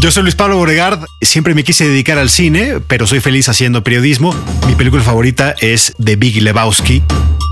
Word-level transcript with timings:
Yo 0.00 0.12
soy 0.12 0.22
Luis 0.22 0.36
Pablo 0.36 0.56
Boregard, 0.56 1.00
siempre 1.20 1.54
me 1.54 1.64
quise 1.64 1.88
dedicar 1.88 2.18
al 2.18 2.30
cine, 2.30 2.78
pero 2.86 3.04
soy 3.08 3.18
feliz 3.18 3.48
haciendo 3.48 3.82
periodismo. 3.82 4.32
Mi 4.68 4.76
película 4.76 5.02
favorita 5.02 5.56
es 5.60 5.92
The 6.02 6.14
Big 6.14 6.40
Lebowski. 6.40 7.02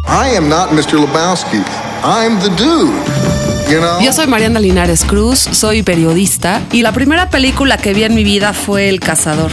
I 0.06 0.36
am 0.36 0.48
not 0.48 0.70
Mr. 0.70 0.92
Lebowski. 0.92 1.56
I'm 2.05 2.38
the 2.38 2.50
dude. 2.50 3.55
You 3.69 3.79
know? 3.79 4.01
Yo 4.01 4.12
soy 4.12 4.27
Mariana 4.27 4.61
Linares 4.61 5.05
Cruz, 5.05 5.38
soy 5.38 5.83
periodista 5.83 6.62
y 6.73 6.83
la 6.83 6.93
primera 6.93 7.30
película 7.30 7.77
que 7.77 7.95
vi 7.95 8.05
en 8.05 8.15
mi 8.15 8.23
vida 8.23 8.52
fue 8.52 8.89
El 8.89 9.01
Cazador. 9.01 9.51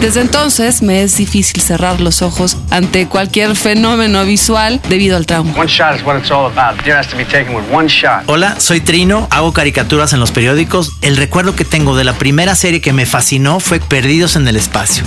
Desde 0.00 0.20
entonces 0.20 0.82
me 0.82 1.02
es 1.02 1.16
difícil 1.16 1.62
cerrar 1.62 2.00
los 2.00 2.20
ojos 2.22 2.58
ante 2.70 3.06
cualquier 3.06 3.56
fenómeno 3.56 4.24
visual 4.24 4.80
debido 4.88 5.16
al 5.16 5.26
trauma. 5.26 5.52
One 5.56 5.66
shot 5.66 5.96
is 5.96 6.04
what 6.04 6.18
it's 6.18 6.30
all 6.30 6.46
about. 6.46 6.82
Dinner 6.84 6.98
has 6.98 7.08
to 7.08 7.16
be 7.16 7.24
taken 7.24 7.54
with 7.54 7.64
one 7.72 7.88
shot. 7.88 8.24
Hola, 8.26 8.58
soy 8.60 8.80
Trino, 8.80 9.28
hago 9.30 9.52
caricaturas 9.52 10.12
en 10.12 10.20
los 10.20 10.30
periódicos. 10.30 10.90
El 11.00 11.16
recuerdo 11.16 11.54
que 11.54 11.64
tengo 11.64 11.96
de 11.96 12.04
la 12.04 12.14
primera 12.14 12.54
serie 12.54 12.80
que 12.80 12.92
me 12.92 13.06
fascinó 13.06 13.60
fue 13.60 13.80
Perdidos 13.80 14.36
en 14.36 14.46
el 14.48 14.56
Espacio. 14.56 15.04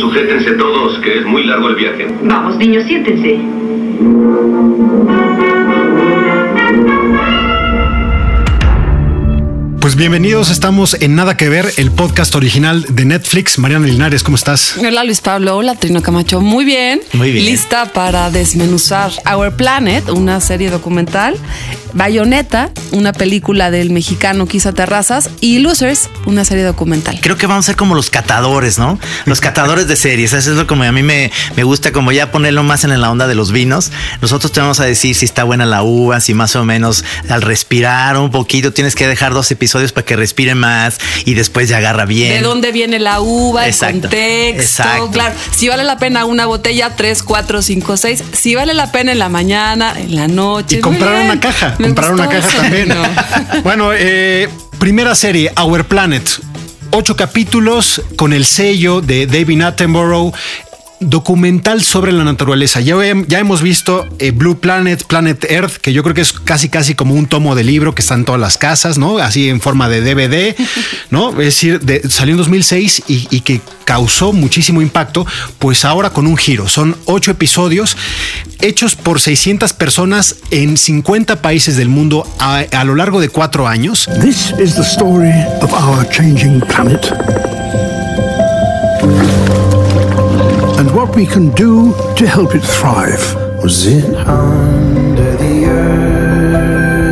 Sujétense 0.00 0.52
todos, 0.52 0.98
que 1.00 1.18
es 1.18 1.26
muy 1.26 1.44
largo 1.44 1.68
el 1.68 1.74
viaje. 1.74 2.08
Vamos, 2.22 2.56
niños, 2.56 2.84
siéntense. 2.86 3.38
Pues 9.90 9.98
bienvenidos, 9.98 10.50
estamos 10.50 10.94
en 11.00 11.16
Nada 11.16 11.36
que 11.36 11.48
ver, 11.48 11.72
el 11.76 11.90
podcast 11.90 12.36
original 12.36 12.86
de 12.90 13.04
Netflix. 13.04 13.58
Mariana 13.58 13.88
Linares, 13.88 14.22
¿cómo 14.22 14.36
estás? 14.36 14.76
Hola 14.78 15.02
Luis 15.02 15.20
Pablo, 15.20 15.56
hola 15.56 15.74
Trino 15.74 16.00
Camacho, 16.00 16.40
muy 16.40 16.64
bien. 16.64 17.00
Muy 17.12 17.32
bien. 17.32 17.44
Lista 17.44 17.86
para 17.92 18.30
desmenuzar 18.30 19.10
Our 19.34 19.56
Planet, 19.56 20.08
una 20.08 20.40
serie 20.40 20.70
documental, 20.70 21.34
Bayonetta, 21.92 22.70
una 22.92 23.12
película 23.12 23.70
del 23.70 23.90
mexicano 23.90 24.46
Quisa 24.46 24.72
Terrazas 24.72 25.30
y 25.40 25.58
Losers, 25.58 26.08
una 26.26 26.44
serie 26.44 26.64
documental. 26.64 27.18
Creo 27.20 27.36
que 27.36 27.46
vamos 27.46 27.64
a 27.64 27.66
ser 27.66 27.76
como 27.76 27.94
los 27.94 28.10
catadores, 28.10 28.78
¿no? 28.78 28.98
Los 29.26 29.40
catadores 29.40 29.88
de 29.88 29.96
series. 29.96 30.32
Eso 30.32 30.50
es 30.52 30.56
lo 30.56 30.66
como 30.66 30.84
a 30.84 30.92
mí 30.92 31.02
me, 31.02 31.30
me 31.56 31.64
gusta, 31.64 31.92
como 31.92 32.12
ya 32.12 32.30
ponerlo 32.32 32.62
más 32.62 32.84
en 32.84 32.98
la 33.00 33.10
onda 33.10 33.26
de 33.26 33.34
los 33.34 33.52
vinos. 33.52 33.90
Nosotros 34.20 34.52
te 34.52 34.60
vamos 34.60 34.80
a 34.80 34.84
decir 34.84 35.14
si 35.14 35.24
está 35.24 35.44
buena 35.44 35.66
la 35.66 35.82
uva, 35.82 36.20
si 36.20 36.34
más 36.34 36.56
o 36.56 36.64
menos 36.64 37.04
al 37.28 37.42
respirar 37.42 38.16
un 38.16 38.30
poquito 38.30 38.72
tienes 38.72 38.94
que 38.94 39.06
dejar 39.06 39.32
dos 39.32 39.50
episodios 39.50 39.92
para 39.92 40.04
que 40.04 40.16
respire 40.16 40.54
más 40.54 40.98
y 41.24 41.34
después 41.34 41.68
ya 41.68 41.78
agarra 41.78 42.04
bien. 42.06 42.32
¿De 42.34 42.40
dónde 42.40 42.72
viene 42.72 42.98
la 42.98 43.20
uva? 43.20 43.64
El 43.64 43.70
Exacto, 43.70 44.02
contexto. 44.02 44.82
exacto. 44.82 45.10
Claro, 45.10 45.34
si 45.54 45.68
vale 45.68 45.84
la 45.84 45.98
pena 45.98 46.24
una 46.24 46.46
botella, 46.46 46.94
tres, 46.96 47.22
cuatro, 47.22 47.62
cinco, 47.62 47.96
seis. 47.96 48.22
Si 48.32 48.54
vale 48.54 48.74
la 48.74 48.90
pena 48.92 49.12
en 49.12 49.18
la 49.18 49.28
mañana, 49.28 49.94
en 49.96 50.14
la 50.16 50.28
noche. 50.28 50.76
Y 50.78 50.80
comprar 50.80 51.24
una 51.24 51.40
caja, 51.40 51.76
Me 51.80 51.86
comprar 51.86 52.12
una 52.12 52.28
caja 52.28 52.62
también. 52.62 52.88
No. 52.88 53.02
bueno, 53.62 53.90
eh, 53.94 54.48
primera 54.78 55.14
serie, 55.14 55.50
Our 55.58 55.84
Planet. 55.84 56.28
Ocho 56.92 57.16
capítulos 57.16 58.02
con 58.16 58.32
el 58.32 58.44
sello 58.44 59.00
de 59.00 59.26
David 59.26 59.62
Attenborough. 59.62 60.34
Documental 61.02 61.82
sobre 61.82 62.12
la 62.12 62.24
naturaleza. 62.24 62.80
Ya, 62.80 62.94
hem- 62.96 63.24
ya 63.26 63.38
hemos 63.38 63.62
visto 63.62 64.06
eh, 64.18 64.32
Blue 64.32 64.60
Planet, 64.60 65.02
Planet 65.04 65.44
Earth, 65.50 65.76
que 65.78 65.94
yo 65.94 66.02
creo 66.02 66.14
que 66.14 66.20
es 66.20 66.32
casi 66.34 66.68
casi 66.68 66.94
como 66.94 67.14
un 67.14 67.24
tomo 67.26 67.54
de 67.54 67.64
libro 67.64 67.94
que 67.94 68.02
está 68.02 68.14
en 68.14 68.26
todas 68.26 68.40
las 68.40 68.58
casas, 68.58 68.98
¿no? 68.98 69.16
Así 69.18 69.48
en 69.48 69.62
forma 69.62 69.88
de 69.88 70.02
DVD, 70.02 70.54
¿no? 71.10 71.30
Es 71.30 71.36
decir, 71.38 71.80
de- 71.80 72.06
salió 72.10 72.34
en 72.34 72.38
2006 72.38 73.04
y, 73.08 73.26
y 73.30 73.40
que 73.40 73.62
causó 73.86 74.34
muchísimo 74.34 74.82
impacto, 74.82 75.26
pues 75.58 75.86
ahora 75.86 76.10
con 76.10 76.26
un 76.26 76.36
giro. 76.36 76.68
Son 76.68 76.94
ocho 77.06 77.30
episodios 77.30 77.96
hechos 78.60 78.94
por 78.94 79.20
600 79.20 79.72
personas 79.72 80.36
en 80.50 80.76
50 80.76 81.40
países 81.40 81.76
del 81.78 81.88
mundo 81.88 82.30
a, 82.38 82.58
a 82.72 82.84
lo 82.84 82.94
largo 82.94 83.20
de 83.22 83.30
cuatro 83.30 83.66
años. 83.66 84.06
This 84.20 84.52
is 84.62 84.74
the 84.74 84.82
story 84.82 85.32
of 85.62 85.72
our 85.72 86.06
changing 86.10 86.60
planet. 86.60 87.00
What 91.10 91.16
we 91.16 91.26
can 91.26 91.50
do 91.54 91.92
to 92.14 92.24
help 92.24 92.54
it 92.54 92.62
thrive. 92.62 93.34
Was 93.62 93.84
it 93.86 94.14
under 94.28 95.36
the 95.36 95.64
earth? 95.66 97.02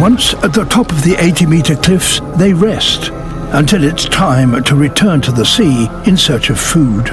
Once 0.00 0.34
at 0.44 0.52
the 0.52 0.64
top 0.64 0.92
of 0.92 1.02
the 1.04 1.16
80 1.18 1.46
meter 1.46 1.76
cliffs, 1.76 2.20
they 2.36 2.52
rest 2.52 3.10
until 3.52 3.84
it's 3.84 4.04
time 4.04 4.62
to 4.64 4.76
return 4.76 5.22
to 5.22 5.32
the 5.32 5.44
sea 5.46 5.88
in 6.04 6.16
search 6.16 6.50
of 6.50 6.60
food. 6.60 7.08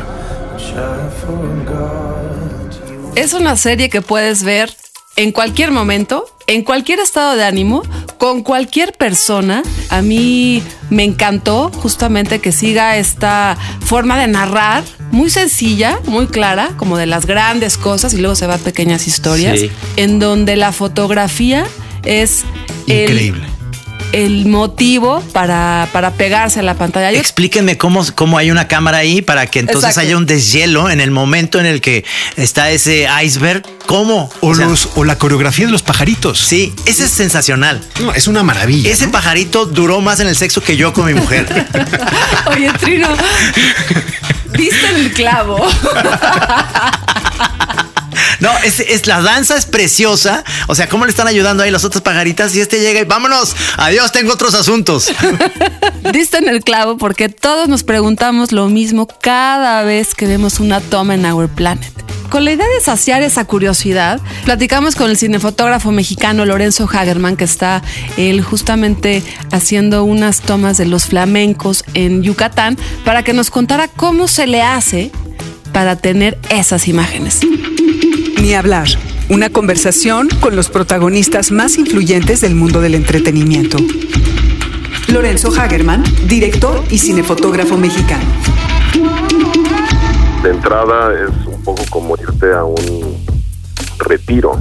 Es 3.15 3.33
una 3.33 3.55
serie 3.55 3.89
que 3.89 4.01
puedes 4.01 4.43
ver 4.43 4.67
en 5.15 5.31
cualquier 5.31 5.71
momento, 5.71 6.25
en 6.47 6.63
cualquier 6.63 6.99
estado 6.99 7.35
de 7.35 7.43
ánimo, 7.43 7.83
con 8.17 8.43
cualquier 8.43 8.93
persona. 8.93 9.63
A 9.89 10.01
mí 10.01 10.61
me 10.89 11.03
encantó 11.03 11.71
justamente 11.71 12.39
que 12.39 12.51
siga 12.51 12.97
esta 12.97 13.57
forma 13.81 14.19
de 14.19 14.27
narrar, 14.27 14.83
muy 15.11 15.29
sencilla, 15.29 15.99
muy 16.05 16.27
clara, 16.27 16.71
como 16.77 16.97
de 16.97 17.05
las 17.05 17.25
grandes 17.25 17.77
cosas 17.77 18.13
y 18.13 18.17
luego 18.17 18.35
se 18.35 18.47
va 18.47 18.55
a 18.55 18.57
pequeñas 18.59 19.07
historias, 19.07 19.59
Sí. 19.59 19.71
en 19.95 20.19
donde 20.19 20.55
la 20.55 20.71
fotografía 20.71 21.65
es 22.03 22.43
Increíble. 22.87 23.43
El, 23.47 23.54
motivo 24.45 25.21
para, 25.33 25.87
para 25.91 26.11
pegarse 26.11 26.59
a 26.59 26.63
la 26.63 26.75
pantalla. 26.75 27.11
Yo- 27.11 27.19
Explíquenme 27.19 27.77
cómo, 27.77 28.05
cómo 28.15 28.37
hay 28.37 28.51
una 28.51 28.67
cámara 28.67 28.99
ahí 28.99 29.21
para 29.21 29.47
que 29.47 29.59
entonces 29.59 29.89
Exacto. 29.89 30.07
haya 30.07 30.17
un 30.17 30.25
deshielo 30.25 30.89
en 30.89 31.01
el 31.01 31.11
momento 31.11 31.59
en 31.59 31.65
el 31.65 31.81
que 31.81 32.05
está 32.37 32.69
ese 32.71 33.07
iceberg. 33.23 33.63
¿Cómo? 33.85 34.31
O, 34.41 34.49
O 34.49 34.55
sea, 34.55 34.65
los, 34.67 34.89
o 34.95 35.03
la 35.03 35.17
coreografía 35.17 35.65
de 35.67 35.71
los 35.71 35.83
pajaritos. 35.83 36.39
Sí, 36.39 36.73
ese 36.85 37.05
es 37.05 37.11
sensacional. 37.11 37.81
No, 38.01 38.13
es 38.13 38.27
una 38.27 38.41
maravilla. 38.43 38.91
Ese 38.91 39.07
pajarito 39.09 39.65
duró 39.65 40.01
más 40.01 40.19
en 40.19 40.27
el 40.27 40.35
sexo 40.35 40.61
que 40.61 40.75
yo 40.75 40.91
con 40.93 41.05
mi 41.05 41.13
mujer. 41.13 41.45
Oye, 42.47 42.71
Trino, 42.79 43.09
viste 44.57 44.89
el 44.95 45.11
clavo. 45.13 45.65
Es- 48.65 49.05
la 49.07 49.21
danza 49.21 49.55
es 49.57 49.65
preciosa. 49.65 50.43
O 50.67 50.75
sea, 50.75 50.89
¿cómo 50.89 51.05
le 51.05 51.11
están 51.11 51.27
ayudando 51.27 51.63
ahí 51.63 51.71
las 51.71 51.85
otras 51.85 52.01
pajaritas? 52.01 52.55
Y 52.55 52.61
este 52.61 52.79
llega 52.79 52.99
y 52.99 53.03
vámonos. 53.05 53.55
Adiós, 53.77 54.11
tengo 54.11 54.33
otros 54.33 54.55
asuntos. 54.55 55.11
Diste 56.13 56.37
en 56.37 56.49
el 56.49 56.63
clavo 56.63 56.97
porque 56.97 57.29
todos 57.29 57.67
nos 57.67 57.83
preguntamos 57.83 58.51
lo 58.51 58.67
mismo 58.67 59.07
cada 59.07 59.83
vez 59.83 60.15
que 60.15 60.25
vemos 60.25 60.59
una 60.59 60.81
toma 60.81 61.13
en 61.15 61.25
Our 61.25 61.47
Planet. 61.49 61.91
Con 62.29 62.43
la 62.43 62.51
idea 62.53 62.65
de 62.65 62.83
saciar 62.83 63.21
esa 63.21 63.45
curiosidad, 63.45 64.19
platicamos 64.45 64.95
con 64.95 65.09
el 65.11 65.17
cinefotógrafo 65.17 65.91
mexicano 65.91 66.43
Lorenzo 66.43 66.89
Hagerman, 66.91 67.37
que 67.37 67.43
está 67.43 67.83
él 68.17 68.41
justamente 68.43 69.23
haciendo 69.51 70.03
unas 70.03 70.41
tomas 70.41 70.77
de 70.77 70.85
los 70.87 71.05
flamencos 71.05 71.83
en 71.93 72.23
Yucatán, 72.23 72.77
para 73.05 73.21
que 73.23 73.33
nos 73.33 73.51
contara 73.51 73.87
cómo 73.87 74.27
se 74.27 74.47
le 74.47 74.63
hace 74.63 75.11
para 75.71 75.97
tener 75.97 76.37
esas 76.49 76.87
imágenes. 76.87 77.41
Ni 78.45 78.53
hablar. 78.53 78.87
Una 79.27 79.49
conversación 79.49 80.29
con 80.39 80.55
los 80.55 80.69
protagonistas 80.69 81.51
más 81.51 81.79
influyentes 81.79 82.41
del 82.41 82.53
mundo 82.53 82.79
del 82.79 82.93
entretenimiento. 82.93 83.79
Lorenzo 85.07 85.49
Hagerman, 85.49 86.03
director 86.27 86.83
y 86.91 86.99
cinefotógrafo 86.99 87.75
mexicano. 87.75 88.23
De 90.43 90.51
entrada 90.51 91.11
es 91.15 91.47
un 91.47 91.63
poco 91.63 91.81
como 91.89 92.15
irte 92.21 92.53
a 92.53 92.63
un 92.65 93.17
retiro 93.97 94.59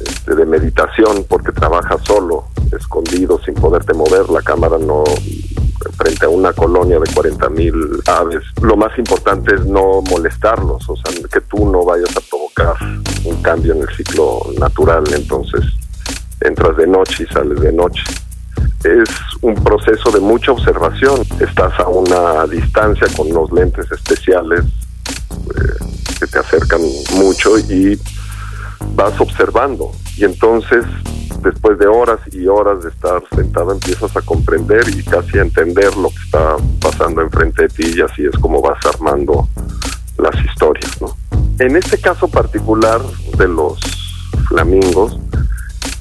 este, 0.00 0.34
de 0.34 0.44
meditación 0.44 1.24
porque 1.28 1.52
trabajas 1.52 2.00
solo, 2.04 2.48
escondido, 2.76 3.40
sin 3.44 3.54
poderte 3.54 3.94
mover. 3.94 4.28
La 4.30 4.42
cámara 4.42 4.78
no 4.78 5.04
frente 5.96 6.26
a 6.26 6.28
una 6.28 6.52
colonia 6.52 6.98
de 6.98 7.12
40 7.12 7.48
mil 7.50 7.74
aves. 8.06 8.42
Lo 8.60 8.76
más 8.76 8.96
importante 8.98 9.54
es 9.54 9.64
no 9.64 10.02
molestarlos, 10.02 10.88
o 10.88 10.96
sea, 10.96 11.12
que 11.32 11.40
tú 11.42 11.70
no 11.70 11.84
vayas 11.84 12.16
a 12.16 12.20
un 13.24 13.42
cambio 13.42 13.74
en 13.74 13.82
el 13.82 13.96
ciclo 13.96 14.40
natural. 14.58 15.04
Entonces 15.12 15.64
entras 16.40 16.76
de 16.76 16.86
noche 16.86 17.24
y 17.24 17.32
sales 17.32 17.60
de 17.60 17.72
noche. 17.72 18.02
Es 18.84 19.08
un 19.40 19.54
proceso 19.54 20.10
de 20.10 20.20
mucha 20.20 20.52
observación. 20.52 21.22
Estás 21.40 21.78
a 21.80 21.88
una 21.88 22.46
distancia 22.46 23.06
con 23.16 23.30
unos 23.30 23.50
lentes 23.52 23.90
especiales 23.90 24.64
eh, 24.64 25.84
que 26.18 26.26
te 26.26 26.38
acercan 26.38 26.80
mucho 27.14 27.58
y 27.58 27.98
vas 28.94 29.18
observando. 29.20 29.90
Y 30.16 30.24
entonces 30.24 30.84
después 31.42 31.78
de 31.78 31.86
horas 31.86 32.20
y 32.32 32.46
horas 32.46 32.82
de 32.82 32.90
estar 32.90 33.22
sentado 33.34 33.72
empiezas 33.72 34.16
a 34.16 34.22
comprender 34.22 34.82
y 34.88 35.02
casi 35.02 35.38
a 35.38 35.42
entender 35.42 35.94
lo 35.96 36.08
que 36.08 36.22
está 36.24 36.56
pasando 36.80 37.20
enfrente 37.20 37.62
de 37.62 37.68
ti 37.68 37.92
y 37.96 38.00
así 38.00 38.24
es 38.24 38.38
como 38.38 38.62
vas 38.62 38.78
armando 38.86 39.48
las 40.18 40.34
historias. 40.44 41.00
¿no? 41.00 41.23
En 41.58 41.76
este 41.76 41.98
caso 41.98 42.26
particular 42.26 43.00
de 43.38 43.46
los 43.46 43.78
flamingos, 44.48 45.18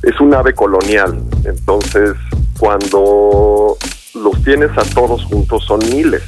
es 0.02 0.20
un 0.20 0.34
ave 0.34 0.54
colonial, 0.54 1.24
entonces 1.46 2.14
cuando 2.60 3.78
los 4.16 4.44
tienes 4.44 4.72
a 4.78 4.84
todos 4.84 5.24
juntos 5.26 5.64
son 5.66 5.80
miles. 5.92 6.24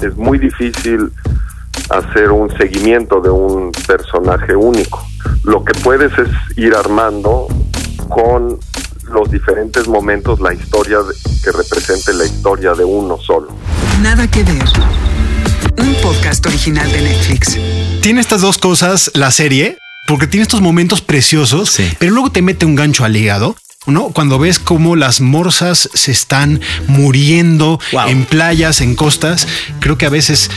Es 0.00 0.16
muy 0.16 0.38
difícil 0.38 1.10
hacer 1.90 2.30
un 2.30 2.48
seguimiento 2.56 3.20
de 3.20 3.30
un 3.30 3.72
personaje 3.86 4.54
único. 4.54 5.04
Lo 5.42 5.64
que 5.64 5.74
puedes 5.80 6.12
es 6.18 6.28
ir 6.56 6.74
armando 6.74 7.48
con 8.08 8.58
los 9.10 9.30
diferentes 9.30 9.88
momentos 9.88 10.40
la 10.40 10.52
historia 10.52 10.98
que 11.42 11.50
represente 11.52 12.12
la 12.12 12.24
historia 12.24 12.74
de 12.74 12.84
uno 12.84 13.18
solo. 13.18 13.48
Nada 14.02 14.28
que 14.28 14.44
ver. 14.44 14.64
Un 15.78 15.94
podcast 16.02 16.44
original 16.46 16.90
de 16.90 17.00
Netflix. 17.02 17.58
Tiene 18.00 18.20
estas 18.20 18.40
dos 18.40 18.58
cosas 18.58 19.10
la 19.14 19.30
serie, 19.30 19.78
porque 20.06 20.26
tiene 20.26 20.42
estos 20.42 20.60
momentos 20.60 21.00
preciosos, 21.02 21.70
Sí. 21.70 21.88
pero 21.98 22.12
luego 22.12 22.30
te 22.30 22.42
mete 22.42 22.66
un 22.66 22.74
gancho 22.76 23.04
al 23.04 23.16
hígado. 23.16 23.56
¿No? 23.86 24.08
Cuando 24.10 24.38
ves 24.38 24.58
cómo 24.58 24.96
las 24.96 25.20
morsas 25.20 25.88
se 25.94 26.10
están 26.12 26.60
muriendo 26.88 27.78
Wow. 27.92 28.08
en 28.08 28.24
playas, 28.24 28.80
en 28.80 28.94
costas, 28.96 29.46
creo 29.80 29.96
que 29.96 30.06
a 30.06 30.08
veces 30.10 30.50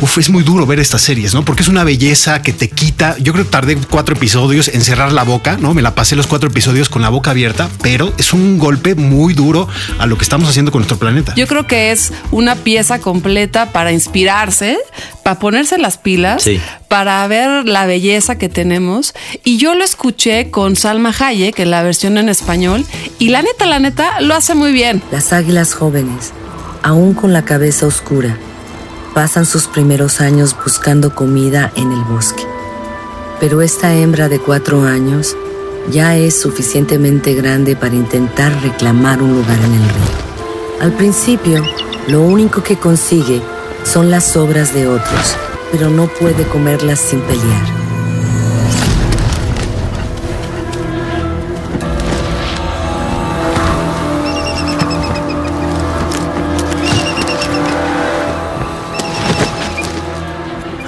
uf, 0.00 0.18
es 0.18 0.30
muy 0.30 0.42
duro 0.42 0.66
ver 0.66 0.80
estas 0.80 1.02
series, 1.02 1.34
¿no? 1.34 1.44
Porque 1.44 1.62
es 1.62 1.68
una 1.68 1.84
belleza 1.84 2.42
que 2.42 2.52
te 2.52 2.68
quita. 2.70 3.16
Yo 3.18 3.32
creo 3.32 3.44
que 3.44 3.50
tardé 3.50 3.76
cuatro 3.76 4.14
episodios 4.16 4.68
en 4.68 4.80
cerrar 4.82 5.12
la 5.12 5.22
boca, 5.22 5.56
¿no? 5.58 5.74
Me 5.74 5.82
la 5.82 5.94
pasé 5.94 6.16
los 6.16 6.26
cuatro 6.26 6.48
episodios 6.48 6.88
con 6.88 7.02
la 7.02 7.08
boca 7.08 7.30
abierta, 7.30 7.68
pero 7.82 8.12
es 8.18 8.32
un 8.32 8.58
golpe 8.58 8.94
muy 8.94 9.34
duro 9.34 9.68
a 9.98 10.06
lo 10.06 10.16
que 10.16 10.24
estamos 10.24 10.48
haciendo 10.48 10.72
con 10.72 10.80
nuestro 10.80 10.98
planeta. 10.98 11.34
Yo 11.36 11.46
creo 11.46 11.66
que 11.66 11.90
es 11.92 12.12
una 12.30 12.54
pieza 12.56 12.98
completa 13.00 13.70
para 13.72 13.92
inspirarse, 13.92 14.78
para 15.22 15.38
ponerse 15.38 15.78
las 15.78 15.98
pilas, 15.98 16.42
Sí. 16.42 16.60
para 16.88 17.26
ver 17.28 17.66
la 17.66 17.86
belleza 17.86 18.36
que 18.36 18.48
tenemos. 18.48 19.14
Y 19.44 19.56
yo 19.58 19.74
lo 19.74 19.84
escuché 19.84 20.50
con 20.50 20.76
Salma 20.76 21.14
Hayek, 21.18 21.58
en 21.60 21.70
la 21.70 21.82
versión 21.82 22.18
en 22.18 22.28
español, 22.28 22.84
y 23.18 23.28
la 23.28 23.42
neta, 23.42 23.66
la 23.66 23.78
neta, 23.78 24.20
lo 24.20 24.34
hace 24.34 24.54
muy 24.54 24.72
bien. 24.72 25.02
Las 25.10 25.32
águilas 25.32 25.74
jóvenes, 25.74 26.32
aún 26.82 27.14
con 27.14 27.32
la 27.32 27.44
cabeza 27.44 27.86
oscura, 27.86 28.36
pasan 29.14 29.46
sus 29.46 29.66
primeros 29.66 30.20
años 30.20 30.56
buscando 30.64 31.14
comida 31.14 31.72
en 31.76 31.92
el 31.92 32.00
bosque. 32.04 32.44
Pero 33.40 33.60
esta 33.62 33.92
hembra 33.94 34.28
de 34.28 34.38
cuatro 34.38 34.84
años 34.84 35.36
ya 35.90 36.16
es 36.16 36.40
suficientemente 36.40 37.34
grande 37.34 37.74
para 37.76 37.94
intentar 37.94 38.52
reclamar 38.62 39.20
un 39.22 39.34
lugar 39.34 39.58
en 39.58 39.74
el 39.74 39.80
río. 39.88 40.80
Al 40.80 40.92
principio, 40.92 41.64
lo 42.08 42.22
único 42.22 42.62
que 42.62 42.76
consigue 42.76 43.42
son 43.84 44.10
las 44.10 44.24
sobras 44.24 44.74
de 44.74 44.86
otros, 44.86 45.36
pero 45.70 45.90
no 45.90 46.06
puede 46.06 46.44
comerlas 46.44 47.00
sin 47.00 47.20
pelear. 47.20 47.82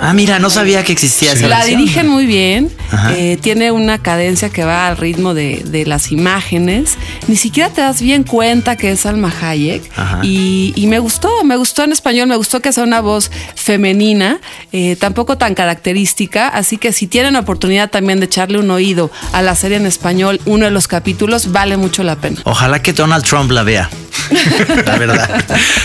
Ah, 0.06 0.12
mira, 0.12 0.38
no 0.38 0.50
sabía 0.50 0.84
que 0.84 0.92
existía 0.92 1.32
esa 1.32 1.48
La 1.48 1.64
dirigen 1.64 2.06
muy 2.08 2.26
bien, 2.26 2.70
eh, 3.16 3.38
tiene 3.40 3.70
una 3.70 3.96
cadencia 4.02 4.50
que 4.50 4.62
va 4.62 4.86
al 4.86 4.98
ritmo 4.98 5.32
de, 5.32 5.62
de 5.64 5.86
las 5.86 6.12
imágenes. 6.12 6.98
Ni 7.26 7.36
siquiera 7.36 7.70
te 7.70 7.80
das 7.80 8.00
bien 8.02 8.24
cuenta 8.24 8.76
que 8.76 8.90
es 8.90 9.00
Salma 9.00 9.32
Hayek. 9.40 9.90
Y, 10.22 10.72
y 10.76 10.86
me 10.86 10.98
gustó, 10.98 11.42
me 11.44 11.56
gustó 11.56 11.82
en 11.82 11.92
español, 11.92 12.28
me 12.28 12.36
gustó 12.36 12.60
que 12.60 12.72
sea 12.72 12.84
una 12.84 13.00
voz 13.00 13.30
femenina, 13.54 14.40
eh, 14.72 14.96
tampoco 14.96 15.38
tan 15.38 15.54
característica. 15.54 16.48
Así 16.48 16.76
que 16.76 16.92
si 16.92 17.06
tienen 17.06 17.36
oportunidad 17.36 17.90
también 17.90 18.20
de 18.20 18.26
echarle 18.26 18.58
un 18.58 18.70
oído 18.70 19.10
a 19.32 19.42
la 19.42 19.54
serie 19.54 19.78
en 19.78 19.86
español, 19.86 20.40
uno 20.44 20.66
de 20.66 20.70
los 20.70 20.88
capítulos, 20.88 21.52
vale 21.52 21.76
mucho 21.76 22.02
la 22.02 22.16
pena. 22.16 22.40
Ojalá 22.44 22.82
que 22.82 22.92
Donald 22.92 23.24
Trump 23.24 23.50
la 23.50 23.62
vea. 23.62 23.88
La 24.86 24.98
verdad. 24.98 25.44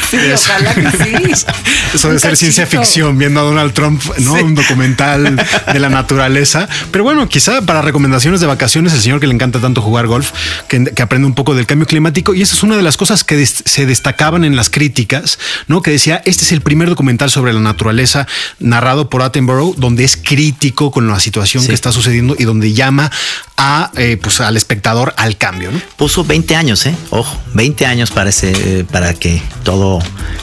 Sí, 0.09 0.17
ojalá 0.33 0.73
que 0.75 0.91
sí. 0.91 1.45
Eso 1.93 2.11
de 2.11 2.19
ser 2.19 2.37
ciencia 2.37 2.65
ficción, 2.65 3.17
viendo 3.17 3.39
a 3.39 3.43
Donald 3.43 3.73
Trump, 3.73 4.01
¿no? 4.19 4.33
Un 4.33 4.55
documental 4.55 5.35
de 5.71 5.79
la 5.79 5.89
naturaleza. 5.89 6.67
Pero 6.91 7.03
bueno, 7.03 7.27
quizá 7.29 7.61
para 7.61 7.81
recomendaciones 7.81 8.39
de 8.41 8.47
vacaciones, 8.47 8.93
el 8.93 9.01
señor 9.01 9.19
que 9.19 9.27
le 9.27 9.33
encanta 9.33 9.59
tanto 9.59 9.81
jugar 9.81 10.07
golf, 10.07 10.31
que, 10.67 10.83
que 10.85 11.01
aprende 11.01 11.27
un 11.27 11.33
poco 11.35 11.55
del 11.55 11.65
cambio 11.65 11.87
climático. 11.87 12.33
Y 12.33 12.41
esa 12.41 12.55
es 12.55 12.63
una 12.63 12.75
de 12.77 12.83
las 12.83 12.97
cosas 12.97 13.23
que 13.23 13.35
des- 13.35 13.63
se 13.65 13.85
destacaban 13.85 14.43
en 14.43 14.55
las 14.55 14.69
críticas, 14.69 15.39
¿no? 15.67 15.81
Que 15.81 15.91
decía, 15.91 16.21
este 16.25 16.43
es 16.43 16.51
el 16.51 16.61
primer 16.61 16.89
documental 16.89 17.29
sobre 17.29 17.53
la 17.53 17.59
naturaleza 17.59 18.27
narrado 18.59 19.09
por 19.09 19.21
Attenborough, 19.21 19.75
donde 19.75 20.03
es 20.03 20.17
crítico 20.17 20.91
con 20.91 21.07
la 21.07 21.19
situación 21.19 21.63
Sí. 21.63 21.69
que 21.69 21.75
está 21.75 21.91
sucediendo 21.91 22.35
y 22.37 22.43
donde 22.45 22.73
llama 22.73 23.11
a, 23.57 23.91
eh, 23.97 24.17
pues, 24.21 24.39
al 24.41 24.55
espectador 24.57 25.13
al 25.17 25.37
cambio, 25.37 25.71
¿no? 25.71 25.81
Puso 25.97 26.23
20 26.23 26.55
años, 26.55 26.85
¿eh? 26.85 26.95
Ojo, 27.09 27.37
20 27.53 27.85
años 27.85 28.11
para, 28.11 28.28
ese- 28.29 28.85
para 28.91 29.13
que 29.13 29.41
todo 29.63 29.99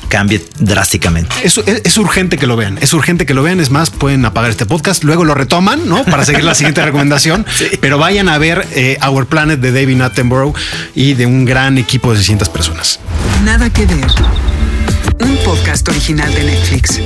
cambie 0.08 0.44
drásticamente. 0.58 1.34
Es, 1.42 1.56
es- 1.58 1.82
es 1.84 1.96
urgente 1.98 2.36
que 2.38 2.46
lo 2.46 2.56
vean, 2.56 2.78
es 2.80 2.92
urgente 2.92 3.26
que 3.26 3.34
lo 3.34 3.42
vean. 3.42 3.60
Es 3.60 3.70
más, 3.70 3.90
pueden 3.90 4.24
apagar 4.24 4.50
este 4.50 4.66
podcast, 4.66 5.02
luego 5.04 5.24
lo 5.24 5.34
retoman, 5.34 5.88
¿no? 5.88 6.04
Para 6.04 6.24
seguir 6.24 6.44
la 6.44 6.54
siguiente 6.54 6.84
recomendación. 6.84 7.46
Pero 7.80 7.98
vayan 7.98 8.28
a 8.28 8.38
ver 8.38 8.66
eh, 8.72 8.98
Our 9.06 9.26
Planet 9.26 9.58
de 9.60 9.72
David 9.72 10.00
Attenborough 10.02 10.54
y 10.94 11.14
de 11.14 11.26
un 11.26 11.44
gran 11.44 11.78
equipo 11.78 12.10
de 12.12 12.18
600 12.18 12.48
personas. 12.50 13.00
Nada 13.44 13.70
que 13.70 13.86
ver. 13.86 14.06
Un 15.20 15.36
podcast 15.44 15.88
original 15.88 16.32
de 16.34 16.44
Netflix. 16.44 17.00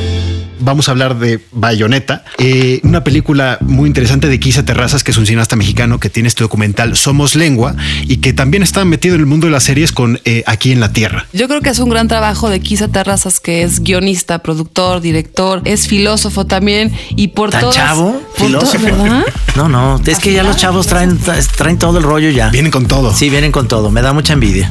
Vamos 0.61 0.89
a 0.89 0.93
hablar 0.93 1.19
de 1.19 1.41
Bayonetta, 1.53 2.25
eh, 2.39 2.81
una 2.83 3.03
película 3.03 3.59
muy 3.61 3.87
interesante 3.87 4.29
de 4.29 4.39
Kisa 4.39 4.65
Terrazas, 4.65 5.03
que 5.05 5.11
es 5.11 5.17
un 5.17 5.27
cineasta 5.27 5.57
mexicano 5.57 5.99
que 5.99 6.11
tiene 6.11 6.29
este 6.29 6.45
documental 6.45 6.97
Somos 6.97 7.35
Lengua 7.35 7.75
y 8.03 8.19
que 8.19 8.33
también 8.33 8.63
está 8.63 8.85
metido 8.85 9.15
en 9.15 9.21
el 9.23 9.27
mundo 9.27 9.47
de 9.47 9.53
las 9.53 9.65
series 9.65 9.93
con 9.93 10.21
eh, 10.25 10.43
Aquí 10.47 10.73
en 10.73 10.81
la 10.81 10.93
Tierra. 10.93 11.27
Yo 11.33 11.49
creo 11.49 11.61
que 11.61 11.71
es 11.71 11.79
un 11.79 11.89
gran 11.89 12.09
trabajo 12.09 12.51
de 12.51 12.61
Kisa 12.61 12.89
Terrazas, 12.89 13.41
que 13.41 13.63
es 13.63 13.81
guionista, 13.81 14.41
productor, 14.41 15.01
director, 15.01 15.63
es 15.65 15.89
filósofo 15.89 16.47
también 16.47 16.93
y 17.17 17.29
por 17.29 17.51
¿Tan 17.51 17.63
todas... 17.63 17.77
chavo? 17.77 18.21
por 18.37 18.47
¿Filósofo? 18.47 18.85
¿verdad? 18.85 19.25
No, 19.57 19.69
no, 19.69 20.01
es 20.07 20.19
que 20.19 20.33
ya 20.33 20.43
los 20.43 20.57
chavos 20.57 20.87
traen, 20.87 21.19
traen 21.57 21.79
todo 21.79 21.99
el 21.99 22.05
rollo 22.05 22.31
ya. 22.31 22.51
Vienen 22.51 22.71
con 22.71 22.87
todo. 22.87 23.15
Sí, 23.15 23.31
vienen 23.31 23.53
con 23.53 23.69
todo. 23.69 23.91
Me 23.91 24.03
da 24.03 24.13
mucha 24.13 24.33
envidia. 24.35 24.71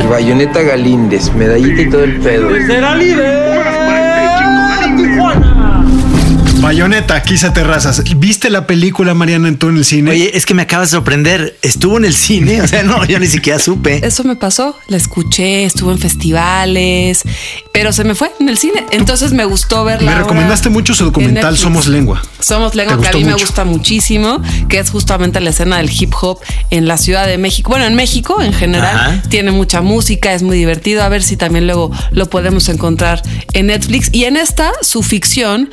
El 0.00 0.08
Bayoneta 0.08 0.62
Galíndez, 0.62 1.32
medallita 1.34 1.82
y 1.82 1.90
todo 1.90 2.04
el 2.04 2.20
pedo. 2.20 2.48
Bayonetta, 6.64 7.22
Kisa 7.22 7.52
Terrazas. 7.52 8.02
¿Viste 8.16 8.48
la 8.48 8.66
película, 8.66 9.12
Mariana, 9.12 9.48
en 9.48 9.58
tú 9.58 9.68
en 9.68 9.76
el 9.76 9.84
cine? 9.84 10.12
Oye, 10.12 10.34
es 10.34 10.46
que 10.46 10.54
me 10.54 10.62
acabas 10.62 10.90
de 10.90 10.96
sorprender. 10.96 11.58
Estuvo 11.60 11.98
en 11.98 12.06
el 12.06 12.14
cine. 12.14 12.62
O 12.62 12.66
sea, 12.66 12.82
no, 12.82 13.04
yo 13.04 13.18
ni 13.18 13.26
siquiera 13.26 13.58
supe. 13.58 14.00
Eso 14.04 14.24
me 14.24 14.34
pasó, 14.34 14.74
la 14.88 14.96
escuché, 14.96 15.66
estuvo 15.66 15.92
en 15.92 15.98
festivales, 15.98 17.22
pero 17.70 17.92
se 17.92 18.04
me 18.04 18.14
fue 18.14 18.32
en 18.40 18.48
el 18.48 18.56
cine. 18.56 18.86
Entonces 18.92 19.34
me 19.34 19.44
gustó 19.44 19.84
verla. 19.84 20.12
Me 20.12 20.18
recomendaste 20.18 20.70
mucho 20.70 20.94
su 20.94 21.04
en 21.04 21.10
documental. 21.10 21.58
Somos 21.58 21.86
Lengua. 21.86 22.22
Somos 22.40 22.74
Lengua, 22.74 22.96
¿Te 22.96 23.02
que 23.02 23.08
a 23.08 23.12
mí 23.12 23.24
me 23.24 23.34
gusta 23.34 23.66
muchísimo, 23.66 24.40
que 24.70 24.78
es 24.78 24.88
justamente 24.88 25.40
la 25.40 25.50
escena 25.50 25.76
del 25.76 25.90
hip 25.90 26.14
hop 26.18 26.38
en 26.70 26.88
la 26.88 26.96
Ciudad 26.96 27.26
de 27.26 27.36
México. 27.36 27.68
Bueno, 27.68 27.84
en 27.84 27.94
México 27.94 28.40
en 28.40 28.54
general 28.54 28.96
Ajá. 28.96 29.22
tiene 29.28 29.50
mucha 29.50 29.82
música, 29.82 30.32
es 30.32 30.42
muy 30.42 30.56
divertido. 30.56 31.02
A 31.02 31.10
ver 31.10 31.22
si 31.22 31.36
también 31.36 31.66
luego 31.66 31.90
lo 32.10 32.30
podemos 32.30 32.70
encontrar 32.70 33.20
en 33.52 33.66
Netflix. 33.66 34.08
Y 34.12 34.24
en 34.24 34.38
esta, 34.38 34.72
su 34.80 35.02
ficción, 35.02 35.68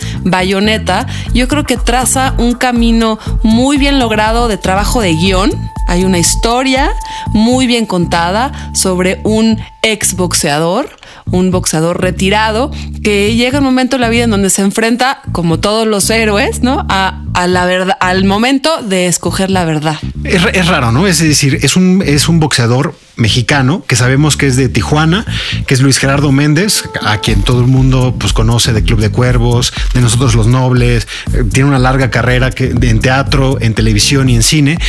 Yo 1.34 1.48
creo 1.48 1.64
que 1.64 1.78
traza 1.78 2.34
un 2.38 2.54
camino 2.54 3.20
muy 3.44 3.78
bien 3.78 4.00
logrado 4.00 4.48
de 4.48 4.58
trabajo 4.58 5.02
de 5.02 5.14
guion. 5.14 5.52
Hay 5.88 6.06
una 6.06 6.20
historia 6.20 6.92
muy 7.34 7.68
bien 7.68 7.86
contada 7.86 8.72
sobre 8.74 9.20
un 9.24 9.60
ex 9.82 10.16
boxeador, 10.16 10.90
un 11.32 11.52
boxeador 11.52 12.02
retirado, 12.02 12.72
que 13.04 13.36
llega 13.36 13.60
un 13.60 13.66
momento 13.66 13.98
en 13.98 14.02
la 14.02 14.10
vida 14.10 14.24
en 14.24 14.30
donde 14.30 14.50
se 14.50 14.62
enfrenta, 14.62 15.22
como 15.32 15.60
todos 15.60 15.88
los 15.88 16.10
héroes, 16.10 16.62
¿no? 16.62 16.86
A, 16.88 17.22
a 17.34 17.48
la 17.48 17.66
verdad, 17.66 17.98
al 18.00 18.24
momento 18.26 18.82
de 18.84 19.08
escoger 19.08 19.52
la 19.52 19.66
verdad. 19.66 19.98
Es, 20.24 20.44
es 20.54 20.68
raro, 20.68 20.92
¿no? 20.92 21.08
Es 21.08 21.20
decir, 21.20 21.60
es 21.62 21.76
un, 21.76 22.02
es 22.06 22.30
un 22.30 22.40
boxeador 22.40 22.96
mexicano 23.16 23.84
que 23.88 23.96
sabemos 23.96 24.38
que 24.38 24.48
es 24.48 24.56
de 24.56 24.70
Tijuana, 24.70 25.26
que 25.68 25.74
es 25.74 25.82
Luis 25.82 25.98
Gerardo 25.98 26.32
Méndez, 26.32 26.84
a 27.02 27.18
quien 27.20 27.44
todo 27.44 27.62
el 27.62 27.68
mundo 27.68 28.16
pues, 28.18 28.34
conoce 28.34 28.74
de 28.74 28.84
Club 28.84 29.00
de 29.00 29.10
Cuervos, 29.10 29.74
de 29.94 30.02
Nosotros 30.02 30.36
los 30.36 30.48
Nobles, 30.48 31.08
eh, 31.34 31.44
tiene 31.52 31.70
una 31.70 31.80
larga 31.80 32.10
carrera 32.10 32.50
en 32.58 33.00
teatro, 33.00 33.58
en 33.62 33.74
televisión 33.74 34.30
y 34.30 34.36
en 34.36 34.44
cine, 34.44 34.80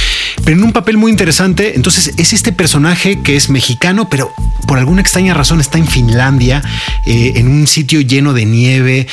pero 0.45 0.57
en 0.57 0.65
un 0.65 0.73
papel 0.73 0.97
muy 0.97 1.11
interesante. 1.11 1.75
Entonces 1.75 2.13
es 2.17 2.33
este 2.33 2.53
personaje 2.53 3.23
que 3.23 3.37
es 3.37 3.51
mexicano, 3.51 4.09
pero 4.09 4.31
por 4.67 4.79
alguna 4.79 5.01
extraña 5.01 5.35
razón 5.35 5.61
está 5.61 5.79
en 5.79 5.87
Finlandia, 5.87 6.63
eh, 7.07 7.33
en 7.37 7.49
un 7.49 7.67
sitio 7.67 8.01
lleno 8.01 8.33
de 8.33 8.47
nieve 8.47 9.07